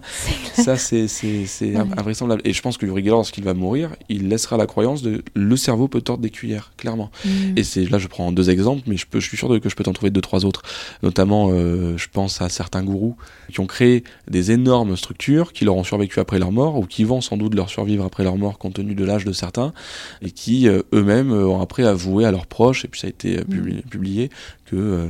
[0.54, 1.78] Ça, c'est, c'est, c'est Ouais.
[1.98, 2.42] invraisemblable.
[2.46, 5.56] Et je pense que Uri Geller, lorsqu'il va mourir, il laissera la croyance de le
[5.58, 7.10] cerveau peut tordre des cuillères, clairement.
[7.26, 7.30] Mmh.
[7.58, 9.70] Et c'est là, je prends deux exemples, mais je, peux, je suis sûr de- que
[9.70, 10.64] je peux t'en trouver deux, trois autres.
[11.04, 13.16] Notamment, euh, je pense à certains gourous
[13.52, 17.04] qui ont créé des énormes structures qui leur ont survécu après leur mort ou qui
[17.04, 19.74] vont sans doute leur survivre après leur mort compte tenu de l'âge de certains
[20.22, 23.10] et qui euh, eux-mêmes euh, ont après avoué à leurs proches, et puis ça a
[23.10, 24.30] été euh, publi- publié,
[24.66, 25.08] que euh,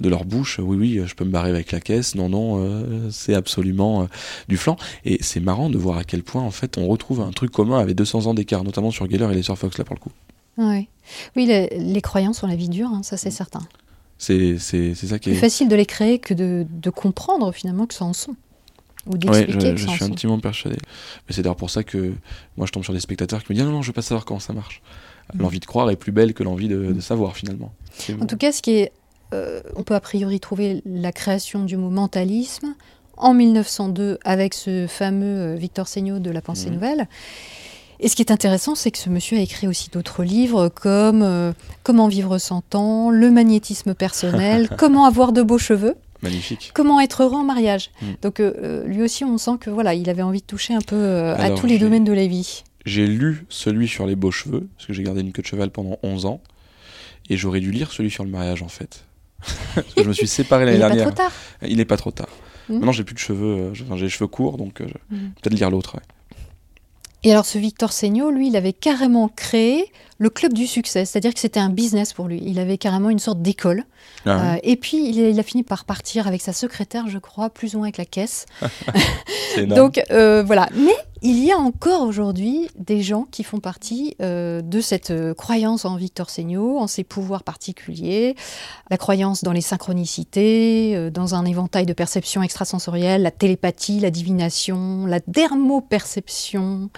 [0.00, 3.08] de leur bouche, oui, oui, je peux me barrer avec la caisse, non, non, euh,
[3.10, 4.04] c'est absolument euh,
[4.46, 4.76] du flanc.
[5.04, 7.80] Et c'est marrant de voir à quel point, en fait, on retrouve un truc commun
[7.80, 10.12] avec 200 ans d'écart, notamment sur Geller et les Fox, là, pour le coup.
[10.56, 10.86] Ouais.
[11.34, 13.60] Oui, les, les croyances ont la vie dure, hein, ça c'est certain.
[14.18, 15.40] C'est ça qui Plus est...
[15.40, 18.34] facile de les créer que de, de comprendre finalement que ça en sont.
[19.06, 20.12] Ou Ouais, je, que je ça en suis sont.
[20.12, 20.76] intimement persuadé.
[21.28, 22.12] Mais c'est d'ailleurs pour ça que
[22.56, 24.02] moi je tombe sur des spectateurs qui me disent Ah non, non, je veux pas
[24.02, 24.82] savoir comment ça marche.
[25.34, 25.40] Mm.
[25.40, 27.72] L'envie de croire est plus belle que l'envie de, de savoir finalement.
[28.20, 28.92] En tout cas, ce qui est,
[29.34, 32.74] euh, on peut a priori trouver la création du mot mentalisme
[33.16, 36.74] en 1902 avec ce fameux euh, Victor Seignaud de la pensée Mhm.
[36.74, 37.08] nouvelle.
[38.00, 41.22] Et ce qui est intéressant, c'est que ce monsieur a écrit aussi d'autres livres comme
[41.22, 46.72] euh, Comment vivre sans temps, Le magnétisme personnel, Comment avoir de beaux cheveux, Magnifique.
[46.74, 47.90] Comment être heureux en mariage.
[48.02, 48.08] Mhm.
[48.22, 50.80] Donc euh, euh, lui aussi, on sent que voilà, il avait envie de toucher un
[50.80, 52.64] peu euh, à tous les domaines de la vie.
[52.86, 55.70] J'ai lu celui sur les beaux cheveux, parce que j'ai gardé une queue de cheval
[55.70, 56.40] pendant 11 ans,
[57.30, 59.04] et j'aurais dû lire celui sur le mariage en fait.
[59.76, 61.14] Parce que je me suis séparé Il l'année n'est pas dernière.
[61.14, 61.32] trop tard.
[61.68, 62.28] Il n'est pas trop tard.
[62.68, 62.76] Mhm.
[62.76, 65.30] Maintenant j'ai plus de cheveux, j'ai les cheveux courts, donc Mhm.
[65.40, 65.94] peut-être lire l'autre.
[65.94, 66.02] ouais.
[67.24, 69.90] Et alors ce Victor Seignaud, lui, il avait carrément créé
[70.20, 72.42] le club du succès, c'est-à-dire que c'était un business pour lui.
[72.44, 73.84] Il avait carrément une sorte d'école.
[74.26, 77.18] Ah Euh, et puis il, a- il a fini par partir avec sa secrétaire, je
[77.18, 78.46] crois, plus ou moins avec la caisse.
[79.66, 80.68] Donc euh, voilà.
[80.74, 85.34] Mais il y a encore aujourd'hui des gens qui font partie euh, de cette euh,
[85.34, 88.36] croyance en Victor Seignaud, en ses pouvoirs particuliers,
[88.90, 94.10] la croyance dans les synchronicités, euh, dans un éventail de perceptions extrasensorielles, la télépathie, la
[94.10, 96.90] divination, la dermoperception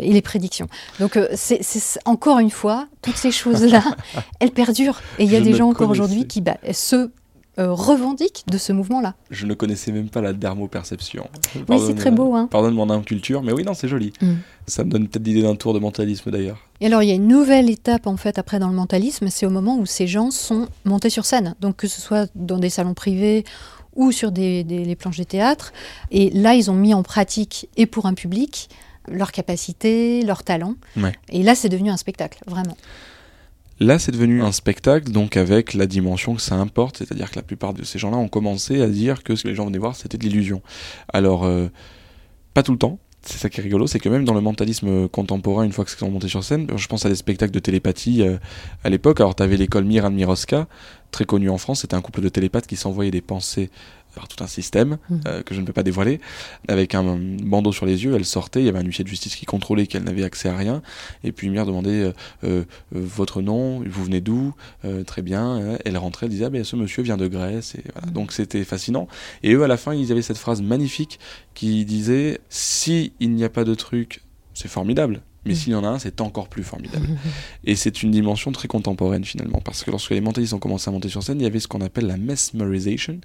[0.00, 0.66] et les prédictions.
[0.98, 1.60] Donc c'est-
[2.06, 2.59] encore une fois,
[3.02, 3.82] toutes ces choses-là,
[4.40, 5.00] elles perdurent.
[5.18, 7.10] Et il y a Je des gens encore aujourd'hui qui bah, se
[7.58, 9.14] euh, revendiquent de ce mouvement-là.
[9.30, 11.28] Je ne connaissais même pas la dermoperception.
[11.68, 12.34] Oui, c'est très beau.
[12.34, 12.46] Hein.
[12.50, 14.12] Pardonne mon inculture, mais oui, non, c'est joli.
[14.22, 14.34] Mm.
[14.66, 16.58] Ça me donne peut-être l'idée d'un tour de mentalisme d'ailleurs.
[16.80, 19.46] Et alors, il y a une nouvelle étape, en fait, après dans le mentalisme, c'est
[19.46, 21.54] au moment où ces gens sont montés sur scène.
[21.60, 23.44] Donc, que ce soit dans des salons privés
[23.96, 25.72] ou sur des, des- les planches de théâtre.
[26.12, 28.70] Et là, ils ont mis en pratique, et pour un public,
[29.08, 30.74] leurs capacités, leurs talents.
[30.96, 31.12] Ouais.
[31.30, 32.76] Et là, c'est devenu un spectacle, vraiment.
[33.82, 37.42] Là, c'est devenu un spectacle, donc avec la dimension que ça importe, c'est-à-dire que la
[37.42, 39.96] plupart de ces gens-là ont commencé à dire que ce que les gens venaient voir,
[39.96, 40.60] c'était de l'illusion.
[41.14, 41.68] Alors, euh,
[42.52, 42.98] pas tout le temps.
[43.22, 45.90] C'est ça qui est rigolo, c'est que même dans le mentalisme contemporain, une fois que
[45.90, 48.36] c'est monté sur scène, je pense à des spectacles de télépathie euh,
[48.84, 49.20] à l'époque.
[49.20, 50.68] Alors, tu avais l'école Miran Miroska,
[51.10, 51.80] très connue en France.
[51.82, 53.70] C'était un couple de télépathes qui s'envoyaient des pensées
[54.14, 55.20] par tout un système Mhm.
[55.26, 56.20] euh, que je ne peux pas dévoiler,
[56.68, 58.14] avec un bandeau sur les yeux.
[58.14, 60.56] Elle sortait, il y avait un huissier de justice qui contrôlait qu'elle n'avait accès à
[60.56, 60.82] rien.
[61.24, 62.12] Et puis Lumière demandait euh,
[62.44, 64.54] euh, votre nom, vous venez d'où
[65.06, 65.76] Très bien.
[65.84, 67.74] Elle rentrait, elle disait ah, ben, ce monsieur vient de Grèce.
[67.74, 68.10] Et voilà.
[68.10, 69.08] Donc c'était fascinant.
[69.42, 71.18] Et eux, à la fin, ils avaient cette phrase magnifique
[71.54, 74.22] qui disait si il n'y a pas de truc,
[74.54, 75.22] c'est formidable.
[75.46, 77.08] Mais s'il y en a un, c'est encore plus formidable.
[77.64, 80.92] Et c'est une dimension très contemporaine finalement, parce que lorsque les mentalistes ont commencé à
[80.92, 83.20] monter sur scène, il y avait ce qu'on appelle la mesmerization,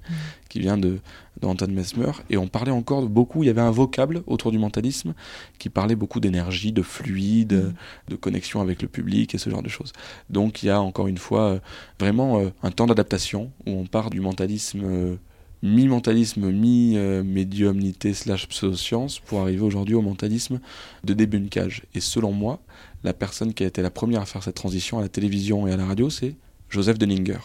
[0.48, 0.98] qui vient de,
[1.40, 5.14] d'Anton Mesmer, et on parlait encore beaucoup, il y avait un vocable autour du mentalisme
[5.58, 7.74] qui parlait beaucoup d'énergie, de fluide, Mm.
[8.08, 9.92] de connexion avec le public et ce genre de choses.
[10.30, 11.58] Donc il y a encore une fois euh,
[11.98, 15.16] vraiment euh, un temps d'adaptation où on part du mentalisme euh,
[15.66, 20.60] mi-mentalisme, mi-médiumnité slash pseudoscience pour arriver aujourd'hui au mentalisme
[21.04, 21.82] de débunkage.
[21.94, 22.60] Et selon moi,
[23.04, 25.72] la personne qui a été la première à faire cette transition à la télévision et
[25.72, 26.34] à la radio, c'est
[26.68, 27.38] Joseph Denninger,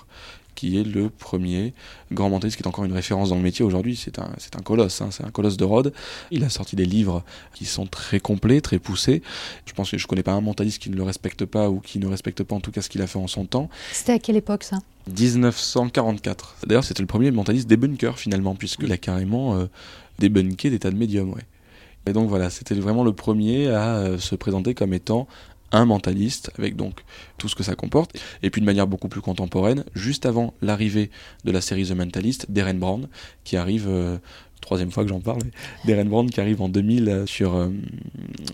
[0.56, 1.74] qui est le premier
[2.12, 3.95] grand mentaliste, qui est encore une référence dans le métier aujourd'hui.
[3.95, 5.93] C'est un, c'est un colosse, hein, c'est un colosse de Rhodes.
[6.32, 7.24] Il a sorti des livres
[7.54, 9.22] qui sont très complets, très poussés.
[9.66, 11.99] Je pense que je connais pas un mentaliste qui ne le respecte pas ou qui
[11.99, 13.70] ne respecte pas en tout cas ce qu'il a fait en son temps.
[13.91, 14.80] C'était à quelle époque ça?
[15.08, 16.58] 1944.
[16.68, 19.66] D'ailleurs, c'était le premier mentaliste débunker finalement, puisqu'il a carrément euh,
[20.20, 21.34] débunké des tas de médiums.
[21.34, 21.41] Ouais.
[22.08, 25.28] Et donc voilà, c'était vraiment le premier à euh, se présenter comme étant
[25.72, 27.01] un mentaliste, avec donc
[27.38, 31.09] tout ce que ça comporte, et puis de manière beaucoup plus contemporaine, juste avant l'arrivée
[31.43, 33.07] de la série The Mentalist, Darren Brown,
[33.43, 34.17] qui arrive euh,
[34.62, 35.41] troisième fois que j'en parle,
[35.86, 37.70] Darren Brown qui arrive en 2000 euh, sur euh,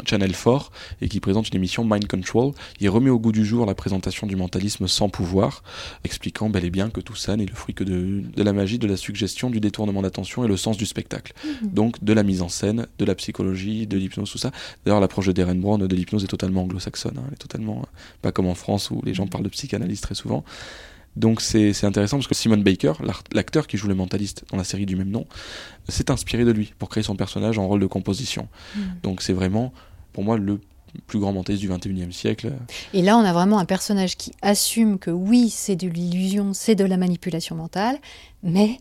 [0.05, 2.53] Channel 4 et qui présente une émission Mind Control.
[2.79, 5.63] Il remet au goût du jour la présentation du mentalisme sans pouvoir,
[6.03, 8.79] expliquant bel et bien que tout ça n'est le fruit que de, de, la magie,
[8.79, 11.33] de la suggestion, du détournement d'attention et le sens du spectacle.
[11.43, 11.67] Mmh.
[11.67, 14.51] Donc de la mise en scène, de la psychologie, de l'hypnose, tout ça.
[14.85, 17.23] D'ailleurs, l'approche de Darren Brown de l'hypnose est totalement anglo-saxonne, hein.
[17.27, 17.85] elle est totalement
[18.21, 20.43] pas comme en France où les gens parlent de psychanalyse très souvent.
[21.17, 22.93] Donc c'est intéressant parce que Simon Baker,
[23.33, 25.25] l'acteur qui joue le mentaliste dans la série du même nom,
[25.89, 28.47] s'est inspiré de lui pour créer son personnage en rôle de composition.
[28.75, 28.79] Mm.
[29.01, 29.73] Donc c'est vraiment,
[30.13, 30.59] pour moi, le
[31.07, 32.53] plus grand mentaliste du 21e siècle.
[32.93, 36.75] Et là, on a vraiment un personnage qui assume que oui, c'est de l'illusion, c'est
[36.75, 37.97] de la manipulation mentale,
[38.43, 38.77] mais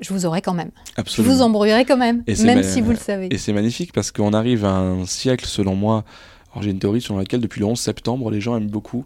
[0.00, 0.70] je vous aurai quand même.
[0.96, 1.32] Absolument.
[1.32, 3.28] Je vous embrouillerai quand même, même si vous le savez.
[3.32, 6.04] Et c'est magnifique parce qu'on arrive à un siècle, selon moi,
[6.52, 9.04] alors j'ai une théorie selon laquelle depuis le 11 septembre, les gens aiment beaucoup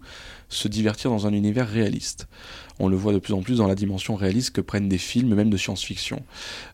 [0.53, 2.29] se divertir dans un univers réaliste.
[2.79, 5.35] On le voit de plus en plus dans la dimension réaliste que prennent des films,
[5.35, 6.23] même de science-fiction.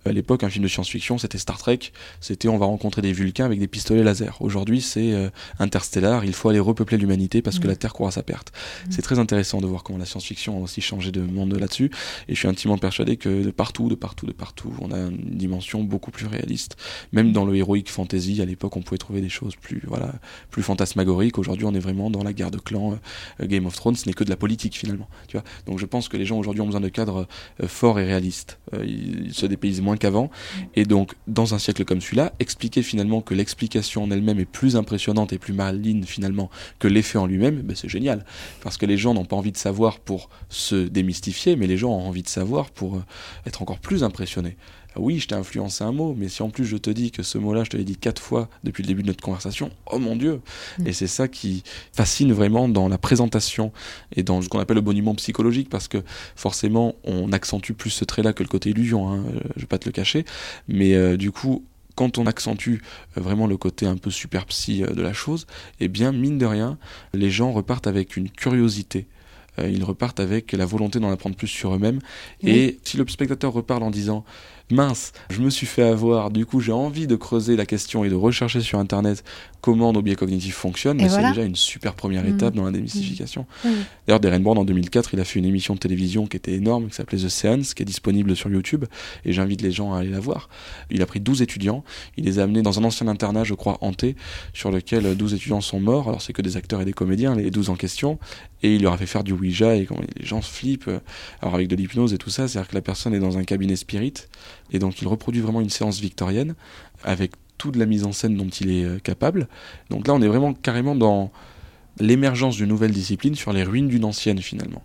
[0.05, 1.78] À l'époque, un film de science-fiction, c'était Star Trek,
[2.20, 4.40] c'était on va rencontrer des Vulcains avec des pistolets laser.
[4.40, 7.70] Aujourd'hui, c'est euh, Interstellar, il faut aller repeupler l'humanité parce que mmh.
[7.70, 8.53] la Terre court à sa perte.
[8.53, 8.90] Mmh.
[8.90, 11.90] C'est très intéressant de voir comment la science-fiction a aussi changé de monde là-dessus,
[12.28, 15.36] et je suis intimement persuadé que de partout, de partout, de partout, on a une
[15.36, 16.76] dimension beaucoup plus réaliste.
[17.12, 20.14] Même dans le heroic fantasy, à l'époque, on pouvait trouver des choses plus, voilà,
[20.51, 21.38] plus fantasmagoriques.
[21.38, 22.99] Aujourd'hui, on est vraiment dans la guerre de clans.
[23.40, 25.09] Euh, Game of Thrones, ce n'est que de la politique finalement.
[25.26, 25.44] Tu vois?
[25.66, 27.26] Donc je pense que les gens aujourd'hui ont besoin de cadres
[27.61, 28.61] euh, forts et réalistes.
[28.74, 30.30] Euh, ils se dépaysent moins qu'avant.
[30.76, 34.76] Et donc, dans un siècle comme celui-là, expliquer finalement que l'explication en elle-même est plus
[34.76, 38.24] impressionnante et plus maligne finalement que l'effet en lui-même, ben, c'est génial.
[38.62, 41.90] Parce que les gens n'ont pas envie de savoir pour se démystifier, mais les gens
[41.90, 43.05] ont envie de savoir pour euh,
[43.46, 44.57] être encore plus impressionnés
[44.97, 47.39] oui, je t'ai influencé un mot, mais si en plus je te dis que ce
[47.39, 50.16] mot-là, je te l'ai dit quatre fois depuis le début de notre conversation, oh mon
[50.16, 50.41] Dieu
[50.78, 50.86] mm.
[50.86, 51.62] Et c'est ça qui
[51.93, 53.72] fascine vraiment dans la présentation
[54.14, 56.03] et dans ce qu'on appelle le boniment psychologique, parce que
[56.36, 59.78] forcément, on accentue plus ce trait-là que le côté illusion, hein, euh, je vais pas
[59.78, 60.24] te le cacher,
[60.68, 61.64] mais euh, du coup,
[61.95, 62.76] quand on accentue
[63.16, 65.47] euh, vraiment le côté un peu super psy de la chose,
[65.80, 66.78] eh bien, mine de rien,
[67.12, 69.07] les gens repartent avec une curiosité
[69.66, 71.99] ils repartent avec la volonté d'en apprendre plus sur eux-mêmes.
[72.45, 74.24] Et si le spectateur repart en disant
[74.71, 78.09] mince, je me suis fait avoir, du coup j'ai envie de creuser la question et
[78.09, 79.25] de rechercher sur Internet
[79.61, 82.35] comment nos biais cognitifs fonctionnent, mais c'est déjà une super première mmh.
[82.35, 83.47] étape dans la démystification.
[83.64, 83.69] Mmh.
[84.07, 86.89] D'ailleurs, Darren Brown, en 2004, il a fait une émission de télévision qui était énorme,
[86.89, 88.85] qui s'appelait The Seance, qui est disponible sur YouTube,
[89.25, 90.49] et j'invite les gens à aller la voir.
[90.91, 91.83] Il a pris 12 étudiants,
[92.16, 94.14] il les a amenés dans un ancien internat, je crois, hanté,
[94.55, 97.51] sur lequel 12 étudiants sont morts, alors c'est que des acteurs et des comédiens, les
[97.51, 98.19] 12 en question,
[98.62, 99.89] et il leur a fait faire du Ouija, et
[100.19, 100.91] les gens se flippent,
[101.43, 103.77] alors avec de l'hypnose et tout ça, c'est-à-dire que la personne est dans un cabinet
[103.77, 104.14] spirit,
[104.71, 106.55] et donc il reproduit vraiment une séance victorienne,
[107.05, 109.49] avec toute la mise en scène dont il est euh, capable.
[109.91, 111.31] Donc là, on est vraiment carrément dans
[111.99, 114.83] l'émergence d'une nouvelle discipline sur les ruines d'une ancienne finalement.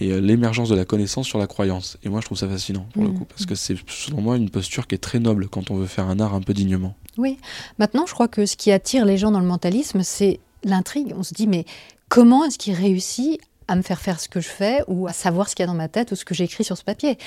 [0.00, 1.98] Et euh, l'émergence de la connaissance sur la croyance.
[2.04, 3.18] Et moi, je trouve ça fascinant, pour le mmh.
[3.18, 5.86] coup, parce que c'est, selon moi, une posture qui est très noble quand on veut
[5.86, 6.94] faire un art un peu dignement.
[7.18, 7.36] Oui.
[7.78, 11.12] Maintenant, je crois que ce qui attire les gens dans le mentalisme, c'est l'intrigue.
[11.16, 11.66] On se dit, mais
[12.08, 13.40] comment est-ce qu'il réussit
[13.70, 15.66] à me faire faire ce que je fais ou à savoir ce qu'il y a
[15.68, 17.18] dans ma tête ou ce que j'écris sur ce papier.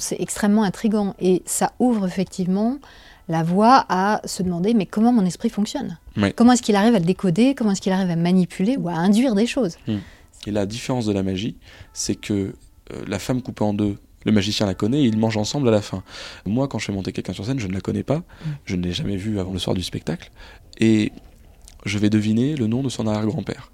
[0.00, 2.78] C'est extrêmement intrigant et ça ouvre effectivement
[3.28, 5.98] la voie à se demander mais comment mon esprit fonctionne?
[6.34, 7.54] Comment est-ce qu'il arrive à le décoder?
[7.54, 9.76] Comment est-ce qu'il arrive à manipuler ou à induire des choses?
[9.86, 9.98] Hmm.
[10.46, 11.56] Et la différence de la magie,
[11.92, 12.32] c'est que
[12.92, 15.70] euh, la femme coupée en deux, le magicien la connaît et ils mangent ensemble à
[15.70, 16.02] la fin.
[16.46, 18.48] Moi, quand je fais monter quelqu'un sur scène, je ne la connais pas, hmm.
[18.64, 20.30] je ne l'ai jamais vue avant le soir du spectacle,
[20.78, 21.12] et
[21.84, 23.70] je vais deviner le nom de son arrière-grand-père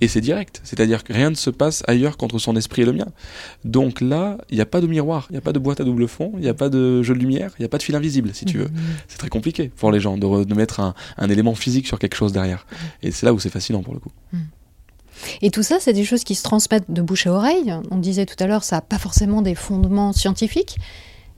[0.00, 0.60] et c'est direct.
[0.64, 3.06] C'est-à-dire que rien ne se passe ailleurs qu'entre son esprit et le mien.
[3.64, 5.84] Donc là, il n'y a pas de miroir, il n'y a pas de boîte à
[5.84, 7.82] double fond, il n'y a pas de jeu de lumière, il n'y a pas de
[7.82, 8.66] fil invisible, si tu veux.
[8.68, 8.78] Mmh.
[9.08, 10.94] C'est très compliqué pour les gens de, mettre un,
[11.28, 12.66] élément physique sur quelque chose derrière.
[12.70, 12.76] Mmh.
[13.06, 14.12] Et c'est là où c'est fascinant pour le coup.
[14.32, 14.38] Mmh.
[15.42, 17.74] Et tout ça, c'est des choses qui se transmettent de bouche à oreille.
[17.90, 20.78] On disait tout à l'heure, ça n'a pas forcément des fondements scientifiques,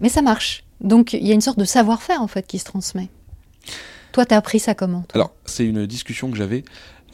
[0.01, 0.65] mais ça marche.
[0.83, 3.09] Donc il y a une sorte de savoir-faire en fait qui se transmet.
[4.13, 6.65] Toi, tu as appris ça comment Alors, c'est une discussion que j'avais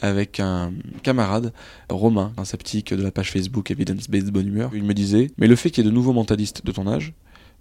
[0.02, 0.72] avec un
[1.02, 1.52] camarade,
[1.88, 4.70] Romain, un sceptique de la page Facebook Evidence Based Bonne Humeur.
[4.74, 7.14] Il me disait Mais le fait qu'il y ait de nouveaux mentalistes de ton âge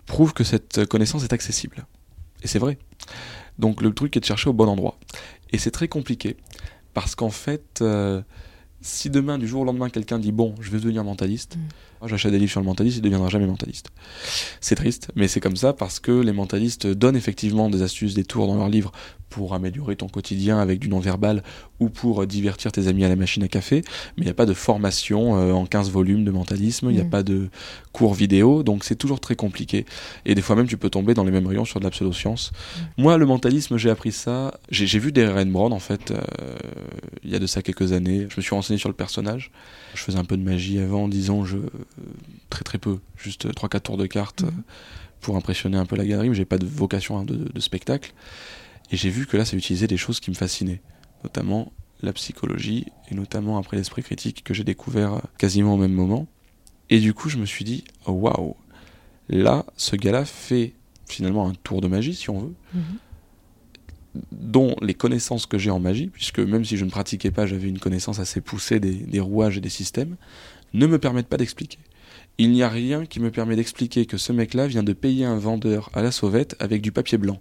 [0.05, 1.86] prouve que cette connaissance est accessible.
[2.43, 2.77] Et c'est vrai.
[3.57, 4.97] Donc le truc est de chercher au bon endroit.
[5.51, 6.38] Et c'est très compliqué.
[6.93, 8.21] Parce qu'en fait, euh,
[8.81, 11.57] si demain, du jour au lendemain, quelqu'un dit Bon, je vais devenir mentaliste,
[12.08, 13.89] J'achète des livres sur le mentaliste, il ne deviendra jamais mentaliste.
[14.62, 18.24] C'est triste, mais c'est comme ça parce que les mentalistes donnent effectivement des astuces, des
[18.26, 18.91] tours dans leurs livres
[19.30, 21.43] pour améliorer ton quotidien avec du non-verbal
[21.80, 23.82] ou pour divertir tes amis à la machine à café,
[24.16, 27.01] mais il n'y a pas de formation euh, en 15 volumes de mentalisme, il n'y
[27.01, 27.10] a Mm.
[27.10, 27.49] pas de
[27.91, 29.86] cours vidéo, donc c'est toujours très compliqué.
[30.26, 32.51] Et des fois même, tu peux tomber dans les mêmes rayons sur de la pseudo-science.
[32.97, 34.53] Moi, le mentalisme, j'ai appris ça.
[34.70, 36.22] J'ai vu des Ren Brown, en fait, euh,
[37.24, 38.28] il y a de ça quelques années.
[38.30, 39.51] Je me suis renseigné sur le personnage.
[39.93, 41.58] Je faisais un peu de magie avant, disons, je,
[42.50, 44.48] très très peu, juste 3-4 tours de cartes Mhm.
[44.50, 44.62] euh,
[45.22, 48.14] pour impressionner un peu la galerie, mais j'ai pas de vocation hein, de, de spectacle.
[48.91, 50.82] Et j'ai vu que là, ça utilisait des choses qui me fascinaient,
[51.24, 51.72] notamment
[52.04, 56.28] la psychologie, et notamment après l'esprit critique que j'ai découvert euh, quasiment au même moment.
[56.91, 58.56] Et du coup, je me suis dit, oh, waouh,
[59.30, 60.74] là, ce gars-là fait
[61.08, 62.84] finalement un tour de magie, si on veut, Mhm.
[64.32, 67.68] dont les connaissances que j'ai en magie, puisque même si je ne pratiquais pas, j'avais
[67.68, 70.16] une connaissance assez poussée des, des rouages et des systèmes,
[70.76, 71.80] ne me permettent pas d'expliquer.
[72.38, 75.38] Il n'y a rien qui me permet d'expliquer que ce mec-là vient de payer un
[75.38, 77.39] vendeur à la sauvette avec du papier blanc,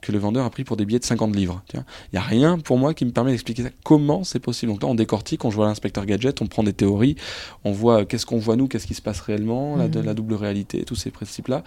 [0.00, 1.62] que le vendeur a pris pour des billets de 50 livres.
[1.74, 1.80] Il
[2.12, 3.70] n'y a rien pour moi qui me permet d'expliquer ça.
[3.84, 4.72] Comment c'est possible?
[4.72, 7.16] Donc là, on décortique, on joue à l'inspecteur gadget, on prend des théories,
[7.64, 10.04] on voit euh, qu'est-ce qu'on voit nous, qu'est-ce qui se passe réellement, la, Mhm.
[10.04, 11.64] la double réalité, tous ces principes-là.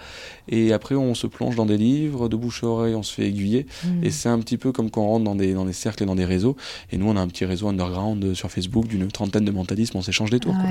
[0.49, 3.27] Et après, on se plonge dans des livres, de bouche à oreille, on se fait
[3.27, 3.65] aiguiller.
[3.85, 4.03] Mhm.
[4.03, 6.05] Et c'est un petit peu comme quand on rentre dans des, dans des cercles et
[6.05, 6.55] dans des réseaux.
[6.91, 9.97] Et nous, on a un petit réseau underground euh, sur Facebook d'une trentaine de mentalismes,
[9.97, 10.53] on s'échange des tours.
[10.55, 10.69] quoi.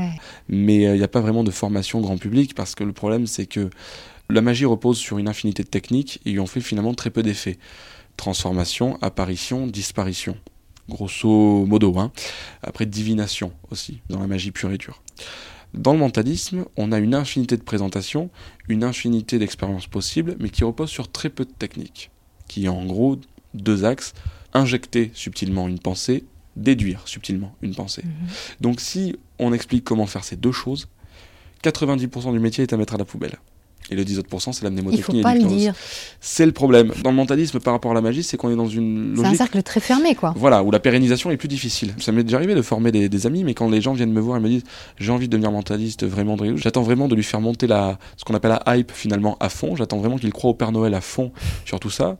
[0.48, 3.46] Mais il n'y a pas vraiment de formation grand public parce que le problème, c'est
[3.46, 3.70] que
[4.30, 7.58] la magie repose sur une infinité de techniques et on fait finalement très peu d'effets.
[8.16, 10.36] Transformation, apparition, disparition.
[10.88, 11.98] Grosso modo.
[11.98, 12.12] Hein.
[12.62, 15.02] Après, divination aussi, dans la magie pure et dure.
[15.72, 18.28] Dans le mentalisme, on a une infinité de présentations,
[18.68, 22.10] une infinité d'expériences possibles, mais qui reposent sur très peu de techniques.
[22.48, 23.18] Qui est en gros
[23.54, 24.14] deux axes
[24.52, 26.24] injecter subtilement une pensée,
[26.56, 28.02] déduire subtilement une pensée.
[28.04, 28.28] Mhm.
[28.60, 30.88] Donc si on explique comment faire ces deux choses,
[31.62, 33.38] 90% du métier est à mettre à la poubelle.
[33.90, 35.74] Et le 10 autres c'est la Il mnémotechnie faut et pas le dire.
[36.20, 36.92] C'est le problème.
[37.02, 39.24] Dans le mentalisme, par rapport à la magie, c'est qu'on est dans une C'est un
[39.24, 40.32] logique cercle très fermé, quoi.
[40.36, 41.94] voilà, où la pérennisation est plus difficile.
[41.98, 44.20] Ça m'est déjà arrivé de former des, des amis, mais quand les gens viennent me
[44.20, 44.62] voir et me disent
[44.98, 48.24] j'ai envie de devenir mentaliste vraiment de j'attends vraiment de lui faire monter la, ce
[48.24, 49.74] qu'on appelle la hype finalement à fond.
[49.74, 51.32] J'attends vraiment qu'il croit au Père Noël à fond
[51.64, 52.16] sur tout ça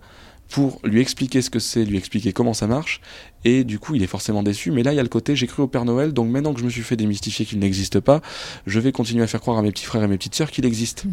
[0.51, 3.01] pour lui expliquer ce que c'est, lui expliquer comment ça marche.
[3.45, 4.73] Et du coup, il est forcément déçu.
[4.73, 6.59] Mais là, il y a le côté j'ai cru au Père Noël, donc maintenant que
[6.61, 8.21] je me suis fait démystifier qu'il n'existe pas,
[8.67, 10.67] je vais continuer à faire croire à mes petits frères et mes petites sœurs qu'il
[10.67, 11.05] existe.
[11.05, 11.13] Mhm.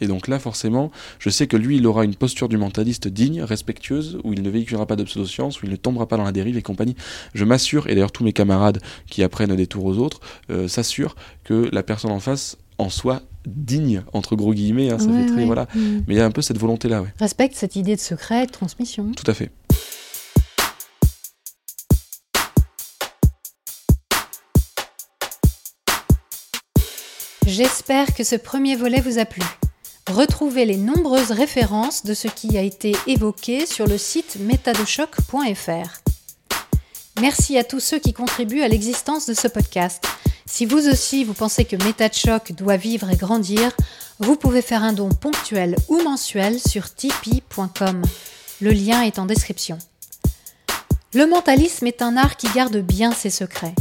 [0.00, 3.42] Et donc là, forcément, je sais que lui, il aura une posture du mentaliste digne,
[3.42, 6.32] respectueuse, où il ne véhiculera pas de pseudo-science, où il ne tombera pas dans la
[6.32, 6.96] dérive et compagnie.
[7.34, 10.20] Je m'assure, et d'ailleurs tous mes camarades qui apprennent des tours aux autres,
[10.50, 11.14] euh, s'assurent
[11.44, 15.26] que la personne en face en soit digne, entre gros guillemets, hein, ça Ouais, fait
[15.26, 15.44] très, ouais.
[15.46, 15.66] voilà.
[15.74, 16.04] Mhm.
[16.08, 17.12] Mais il y a un peu cette volonté-là, ouais.
[17.20, 19.12] Respecte cette idée de secret et de transmission.
[19.12, 19.50] Tout à fait.
[27.46, 29.42] J'espère que ce premier volet vous a plu.
[30.10, 36.00] Retrouvez les nombreuses références de ce qui a été évoqué sur le site métadechoc.fr.
[37.22, 40.04] Merci à tous ceux qui contribuent à l'existence de ce podcast.
[40.44, 42.10] Si vous aussi vous pensez que Méta
[42.50, 43.72] doit vivre et grandir,
[44.18, 48.02] vous pouvez faire un don ponctuel ou mensuel sur tipeee.com.
[48.60, 49.78] Le lien est en description.
[51.14, 53.74] Le mentalisme est un art qui garde bien ses secrets.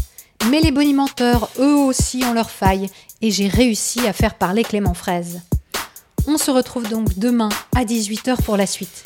[0.49, 2.89] Mais les bonimenteurs, eux aussi, ont leurs failles
[3.21, 5.41] et j'ai réussi à faire parler Clément Fraise.
[6.26, 9.03] On se retrouve donc demain à 18h pour la suite.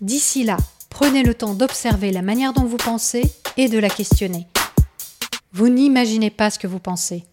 [0.00, 0.56] D'ici là,
[0.88, 3.22] prenez le temps d'observer la manière dont vous pensez
[3.56, 4.46] et de la questionner.
[5.52, 7.24] Vous n'imaginez pas ce que vous pensez.